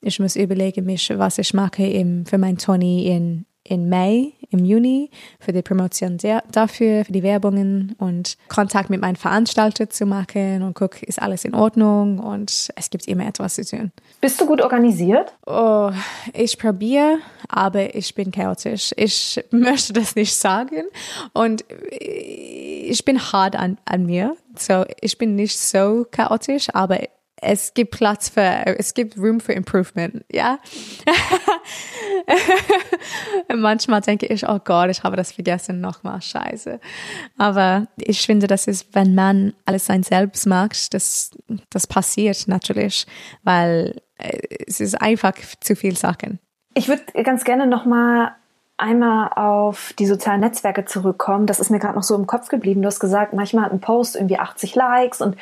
Ich 0.00 0.18
muss 0.18 0.34
überlegen, 0.34 0.86
mich, 0.86 1.12
was 1.14 1.36
ich 1.36 1.52
mache 1.52 1.84
im, 1.84 2.24
für 2.24 2.38
mein 2.38 2.56
Tournee 2.56 3.14
in, 3.14 3.44
in 3.64 3.90
Mai 3.90 4.32
im 4.50 4.64
Juni 4.64 5.10
für 5.40 5.52
die 5.52 5.62
Promotion 5.62 6.18
dafür, 6.50 7.04
für 7.04 7.12
die 7.12 7.22
Werbungen 7.22 7.94
und 7.98 8.36
Kontakt 8.48 8.90
mit 8.90 9.00
meinem 9.00 9.16
Veranstalter 9.16 9.90
zu 9.90 10.06
machen 10.06 10.62
und 10.62 10.74
guck, 10.74 11.02
ist 11.02 11.20
alles 11.20 11.44
in 11.44 11.54
Ordnung 11.54 12.18
und 12.18 12.70
es 12.74 12.90
gibt 12.90 13.06
immer 13.08 13.26
etwas 13.26 13.54
zu 13.54 13.64
tun. 13.64 13.92
Bist 14.20 14.40
du 14.40 14.46
gut 14.46 14.62
organisiert? 14.62 15.32
Oh, 15.46 15.90
ich 16.32 16.58
probiere, 16.58 17.18
aber 17.48 17.94
ich 17.94 18.14
bin 18.14 18.30
chaotisch. 18.30 18.92
Ich 18.96 19.42
möchte 19.50 19.92
das 19.92 20.14
nicht 20.14 20.34
sagen 20.34 20.84
und 21.32 21.64
ich 21.90 23.04
bin 23.04 23.20
hart 23.32 23.56
an, 23.56 23.78
an 23.84 24.06
mir. 24.06 24.36
So, 24.58 24.84
ich 25.00 25.18
bin 25.18 25.34
nicht 25.34 25.58
so 25.58 26.06
chaotisch, 26.10 26.68
aber 26.72 27.00
es 27.40 27.74
gibt 27.74 27.92
Platz 27.92 28.28
für, 28.28 28.66
es 28.78 28.94
gibt 28.94 29.18
Room 29.18 29.40
for 29.40 29.54
Improvement, 29.54 30.24
ja. 30.32 30.58
Manchmal 33.54 34.00
denke 34.00 34.26
ich, 34.26 34.48
oh 34.48 34.58
Gott, 34.64 34.90
ich 34.90 35.02
habe 35.02 35.16
das 35.16 35.32
vergessen, 35.32 35.80
nochmal, 35.80 36.22
scheiße. 36.22 36.80
Aber 37.36 37.88
ich 37.98 38.24
finde, 38.24 38.46
das 38.46 38.66
ist, 38.66 38.94
wenn 38.94 39.14
man 39.14 39.52
alles 39.66 39.86
sein 39.86 40.02
selbst 40.02 40.46
macht, 40.46 40.94
das, 40.94 41.30
das 41.70 41.86
passiert 41.86 42.48
natürlich, 42.48 43.06
weil 43.42 44.00
äh, 44.18 44.38
es 44.66 44.80
ist 44.80 45.00
einfach 45.00 45.34
zu 45.60 45.76
viel 45.76 45.96
Sachen. 45.96 46.38
Ich 46.74 46.88
würde 46.88 47.04
ganz 47.22 47.44
gerne 47.44 47.66
nochmal 47.66 48.34
einmal 48.78 49.30
auf 49.34 49.94
die 49.98 50.06
sozialen 50.06 50.40
Netzwerke 50.40 50.84
zurückkommen. 50.84 51.46
Das 51.46 51.60
ist 51.60 51.70
mir 51.70 51.78
gerade 51.78 51.94
noch 51.94 52.02
so 52.02 52.14
im 52.14 52.26
Kopf 52.26 52.48
geblieben. 52.48 52.82
Du 52.82 52.88
hast 52.88 53.00
gesagt, 53.00 53.32
manchmal 53.32 53.64
hat 53.64 53.72
ein 53.72 53.80
Post 53.80 54.16
irgendwie 54.16 54.38
80 54.38 54.74
Likes 54.74 55.20
und 55.20 55.36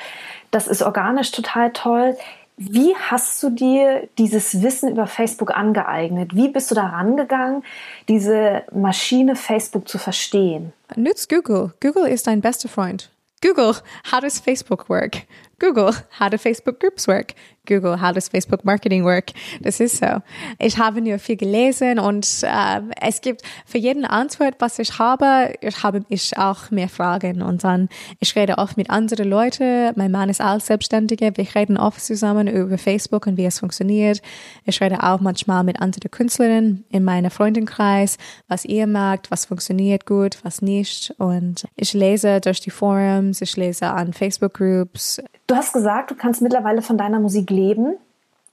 das 0.51 0.69
ist 0.69 0.83
organisch 0.83 1.33
total 1.33 1.73
toll. 1.73 2.17
Wie 2.57 2.95
hast 2.95 3.43
du 3.43 3.51
dir 3.51 4.09
dieses 4.17 4.63
Wissen 4.63 4.89
über 4.89 5.09
Facebook 5.09 5.57
angeeignet? 5.57 6.37
Wie 6.37 6.49
bist 6.49 6.71
du 6.71 6.77
da 6.77 6.87
rangegangen, 6.87 7.65
diese 8.09 8.63
Maschine 8.73 9.35
Facebook 9.35 9.89
zu 9.89 9.99
verstehen? 9.99 10.73
Nützt 10.95 11.29
Google. 11.29 11.73
Google 11.81 12.07
ist 12.07 12.29
dein 12.29 12.41
bester 12.41 12.69
Freund. 12.69 13.11
Google, 13.43 13.75
how 14.13 14.21
does 14.21 14.39
Facebook 14.39 14.89
work? 14.89 15.23
Google, 15.65 15.95
how 16.19 16.29
do 16.29 16.37
Facebook 16.37 16.79
groups 16.79 17.09
work? 17.09 17.35
Google, 17.67 17.97
how 17.97 18.13
does 18.13 18.29
Facebook 18.29 18.65
Marketing 18.65 19.05
work? 19.05 19.33
Das 19.63 19.81
ist 19.81 19.97
so. 19.97 20.21
Ich 20.59 20.77
habe 20.77 21.01
nur 21.01 21.19
viel 21.19 21.37
gelesen 21.37 21.99
und 21.99 22.27
äh, 22.43 22.81
es 23.01 23.23
gibt 23.23 23.41
für 23.65 23.79
jeden 23.79 24.05
Antwort, 24.05 24.57
was 24.59 24.79
ich 24.79 24.99
habe, 24.99 25.55
ich 25.63 25.83
habe 25.83 26.05
ich 26.11 26.37
auch 26.37 26.71
mehr 26.71 26.91
Fragen 26.91 27.41
und 27.41 27.65
dann 27.65 27.89
ich 28.21 28.37
rede 28.37 28.59
oft 28.59 28.77
mit 28.77 28.91
anderen 28.91 29.29
Leuten. 29.29 29.93
Mein 29.97 30.11
Mann 30.11 30.29
ist 30.29 30.43
auch 30.43 30.61
Selbstständiger. 30.61 31.35
Wir 31.37 31.47
reden 31.55 31.79
oft 31.79 32.05
zusammen 32.05 32.49
über 32.49 32.77
Facebook 32.77 33.27
und 33.27 33.39
wie 33.39 33.47
es 33.47 33.61
funktioniert. 33.61 34.21
Ich 34.67 34.81
rede 34.83 35.03
auch 35.03 35.21
manchmal 35.21 35.65
mit 35.65 35.81
anderen 35.81 36.11
Künstlerinnen 36.11 36.85
in 36.91 37.05
meinem 37.05 37.31
Freundenkreis, 37.31 38.19
was 38.49 38.67
ihr 38.67 38.87
mag, 38.87 39.23
was 39.31 39.47
funktioniert 39.47 40.05
gut, 40.05 40.37
was 40.43 40.61
nicht. 40.61 41.15
Und 41.17 41.65
ich 41.77 41.95
lese 41.95 42.43
durch 42.43 42.61
die 42.61 42.71
Forums, 42.71 43.41
ich 43.41 43.57
lese 43.57 43.87
an 43.87 44.13
Facebook 44.13 44.53
Groups. 44.53 45.23
Du 45.55 45.59
hast 45.59 45.73
gesagt, 45.73 46.11
du 46.11 46.17
kannst 46.17 46.43
mittlerweile 46.43 46.83
von 46.83 46.99
deiner 46.99 47.21
Musik 47.21 47.49
leben. 47.49 47.95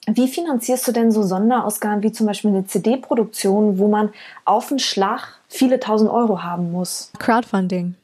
Wie 0.06 0.28
finanzierst 0.28 0.88
du 0.88 0.92
denn 0.92 1.12
so 1.12 1.24
Sonderausgaben 1.24 2.04
wie 2.04 2.12
zum 2.12 2.28
Beispiel 2.28 2.52
eine 2.52 2.68
CD-Produktion, 2.68 3.80
wo 3.80 3.88
man 3.88 4.12
auf 4.46 4.68
den 4.68 4.78
Schlag 4.78 5.40
viele 5.48 5.80
tausend 5.80 6.12
Euro 6.12 6.44
haben 6.44 6.72
muss? 6.72 7.12
Crowdfunding. 7.18 7.96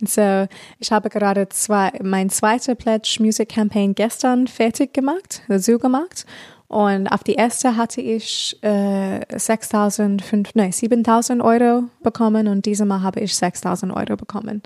So, 0.00 0.46
ich 0.78 0.90
habe 0.90 1.10
gerade 1.10 1.50
zwei, 1.50 1.92
mein 2.02 2.30
zweiter 2.30 2.74
Pledge 2.74 3.18
Music 3.20 3.50
Campaign 3.50 3.94
gestern 3.94 4.46
fertig 4.46 4.94
gemacht, 4.94 5.42
so 5.48 5.76
gemacht. 5.76 6.24
Und 6.66 7.08
auf 7.08 7.24
die 7.24 7.34
erste 7.34 7.76
hatte 7.76 8.00
ich 8.00 8.56
äh, 8.62 9.20
6.000, 9.20 10.52
nein, 10.54 10.70
7.000 10.70 11.44
Euro 11.44 11.90
bekommen 12.02 12.48
und 12.48 12.64
dieses 12.64 12.86
Mal 12.86 13.02
habe 13.02 13.20
ich 13.20 13.32
6.000 13.32 13.94
Euro 13.94 14.16
bekommen. 14.16 14.62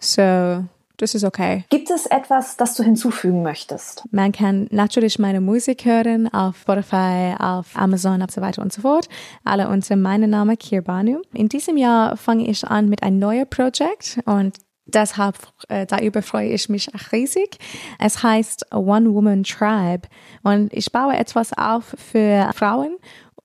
So, 0.00 0.64
das 0.98 1.14
ist 1.14 1.24
okay. 1.24 1.64
Gibt 1.70 1.90
es 1.90 2.06
etwas, 2.06 2.56
das 2.56 2.74
du 2.74 2.82
hinzufügen 2.82 3.42
möchtest? 3.42 4.04
Man 4.10 4.32
kann 4.32 4.68
natürlich 4.70 5.18
meine 5.18 5.40
Musik 5.40 5.84
hören 5.84 6.32
auf 6.32 6.58
Spotify, 6.58 7.34
auf 7.38 7.68
Amazon 7.74 8.20
und 8.20 8.30
so 8.30 8.40
weiter 8.40 8.62
und 8.62 8.72
so 8.72 8.82
fort. 8.82 9.08
Alle 9.44 9.68
unter 9.68 9.96
meinem 9.96 10.30
Namen 10.30 10.58
Kirbanu. 10.58 11.22
In 11.32 11.48
diesem 11.48 11.76
Jahr 11.76 12.16
fange 12.16 12.46
ich 12.48 12.64
an 12.64 12.88
mit 12.88 13.02
einem 13.02 13.18
neuen 13.18 13.48
Projekt 13.48 14.20
und 14.26 14.56
Deshalb, 14.90 15.36
äh, 15.68 15.84
darüber 15.84 16.22
freue 16.22 16.48
ich 16.48 16.70
mich 16.70 16.88
riesig. 17.12 17.58
Es 17.98 18.22
heißt 18.22 18.74
One 18.74 19.12
Woman 19.12 19.42
Tribe 19.42 20.08
und 20.42 20.72
ich 20.72 20.90
baue 20.90 21.14
etwas 21.14 21.52
auf 21.52 21.94
für 21.98 22.50
Frauen 22.54 22.96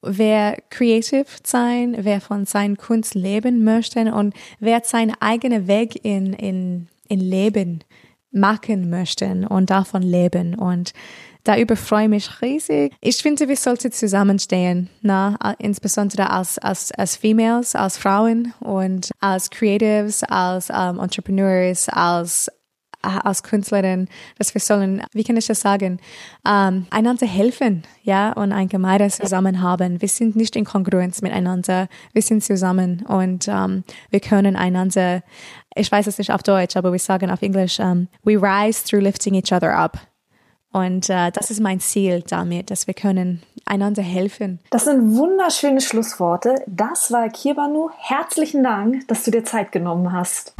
wer 0.03 0.57
creative 0.69 1.25
sein, 1.43 1.95
wer 1.99 2.21
von 2.21 2.45
seiner 2.45 2.75
Kunst 2.75 3.15
leben 3.15 3.63
möchte 3.63 4.13
und 4.13 4.33
wer 4.59 4.81
seinen 4.83 5.15
eigenen 5.19 5.67
Weg 5.67 6.03
in, 6.03 6.33
in 6.33 6.87
in 7.13 7.19
Leben 7.19 7.83
machen 8.31 8.89
möchten 8.89 9.45
und 9.45 9.69
davon 9.69 10.01
leben. 10.01 10.55
Und 10.55 10.93
darüber 11.43 11.75
freue 11.75 12.05
ich 12.05 12.09
mich 12.09 12.41
riesig. 12.41 12.93
Ich 12.99 13.17
finde, 13.17 13.47
wir 13.47 13.55
sollten 13.55 13.91
zusammenstehen, 13.91 14.89
na, 15.01 15.37
insbesondere 15.59 16.29
als, 16.29 16.57
als, 16.57 16.91
als 16.91 17.15
Females, 17.15 17.75
als 17.75 17.97
Frauen 17.97 18.53
und 18.59 19.11
als 19.19 19.49
Creatives, 19.49 20.23
als 20.23 20.69
um, 20.69 20.99
Entrepreneurs, 20.99 21.89
als 21.89 22.49
als 23.03 23.43
Künstlerin, 23.43 24.07
dass 24.37 24.53
wir 24.53 24.61
sollen, 24.61 25.03
wie 25.13 25.23
kann 25.23 25.37
ich 25.37 25.47
das 25.47 25.61
sagen, 25.61 25.99
ähm, 26.47 26.87
einander 26.89 27.27
helfen, 27.27 27.83
ja, 28.03 28.31
und 28.33 28.51
ein 28.51 28.69
gemeinsames 28.69 29.17
Zusammen 29.17 29.61
haben. 29.61 30.01
Wir 30.01 30.07
sind 30.07 30.35
nicht 30.35 30.55
in 30.55 30.65
Kongruenz 30.65 31.21
miteinander, 31.21 31.87
wir 32.13 32.21
sind 32.21 32.43
zusammen 32.43 33.05
und 33.07 33.47
ähm, 33.47 33.83
wir 34.09 34.19
können 34.19 34.55
einander, 34.55 35.21
ich 35.75 35.91
weiß 35.91 36.07
es 36.07 36.17
nicht 36.17 36.31
auf 36.31 36.43
Deutsch, 36.43 36.77
aber 36.77 36.91
wir 36.91 36.99
sagen 36.99 37.29
auf 37.29 37.41
Englisch, 37.41 37.79
ähm, 37.79 38.07
we 38.23 38.33
rise 38.33 38.85
through 38.85 39.01
lifting 39.01 39.35
each 39.35 39.51
other 39.51 39.75
up. 39.75 39.99
Und 40.71 41.09
äh, 41.09 41.31
das 41.31 41.51
ist 41.51 41.59
mein 41.59 41.79
Ziel 41.79 42.23
damit, 42.27 42.71
dass 42.71 42.87
wir 42.87 42.95
können 42.95 43.43
einander 43.65 44.01
helfen. 44.01 44.59
Das 44.71 44.85
sind 44.85 45.15
wunderschöne 45.15 45.81
Schlussworte. 45.81 46.55
Das 46.65 47.11
war 47.11 47.29
Kirbanu. 47.29 47.91
Herzlichen 47.95 48.63
Dank, 48.63 49.07
dass 49.07 49.23
du 49.23 49.31
dir 49.31 49.45
Zeit 49.45 49.71
genommen 49.71 50.11
hast. 50.11 50.55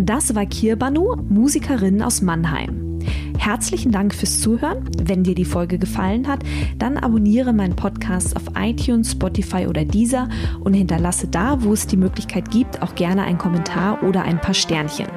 Das 0.00 0.32
war 0.36 0.46
Kirbanu, 0.46 1.16
Musikerin 1.28 2.02
aus 2.02 2.22
Mannheim. 2.22 3.00
Herzlichen 3.36 3.90
Dank 3.90 4.14
fürs 4.14 4.40
Zuhören. 4.40 4.88
Wenn 5.02 5.24
dir 5.24 5.34
die 5.34 5.44
Folge 5.44 5.76
gefallen 5.76 6.28
hat, 6.28 6.44
dann 6.78 6.96
abonniere 6.96 7.52
meinen 7.52 7.74
Podcast 7.74 8.36
auf 8.36 8.44
iTunes, 8.56 9.10
Spotify 9.10 9.66
oder 9.66 9.84
Deezer 9.84 10.28
und 10.60 10.74
hinterlasse 10.74 11.26
da, 11.26 11.64
wo 11.64 11.72
es 11.72 11.88
die 11.88 11.96
Möglichkeit 11.96 12.48
gibt, 12.52 12.80
auch 12.80 12.94
gerne 12.94 13.24
einen 13.24 13.38
Kommentar 13.38 14.04
oder 14.04 14.22
ein 14.22 14.40
paar 14.40 14.54
Sternchen. 14.54 15.08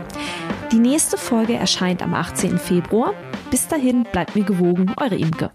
Die 0.71 0.79
nächste 0.79 1.17
Folge 1.17 1.53
erscheint 1.53 2.01
am 2.01 2.15
18. 2.15 2.57
Februar. 2.57 3.13
Bis 3.51 3.67
dahin 3.67 4.07
bleibt 4.11 4.35
mir 4.35 4.45
gewogen, 4.45 4.93
eure 4.97 5.15
Imke. 5.15 5.51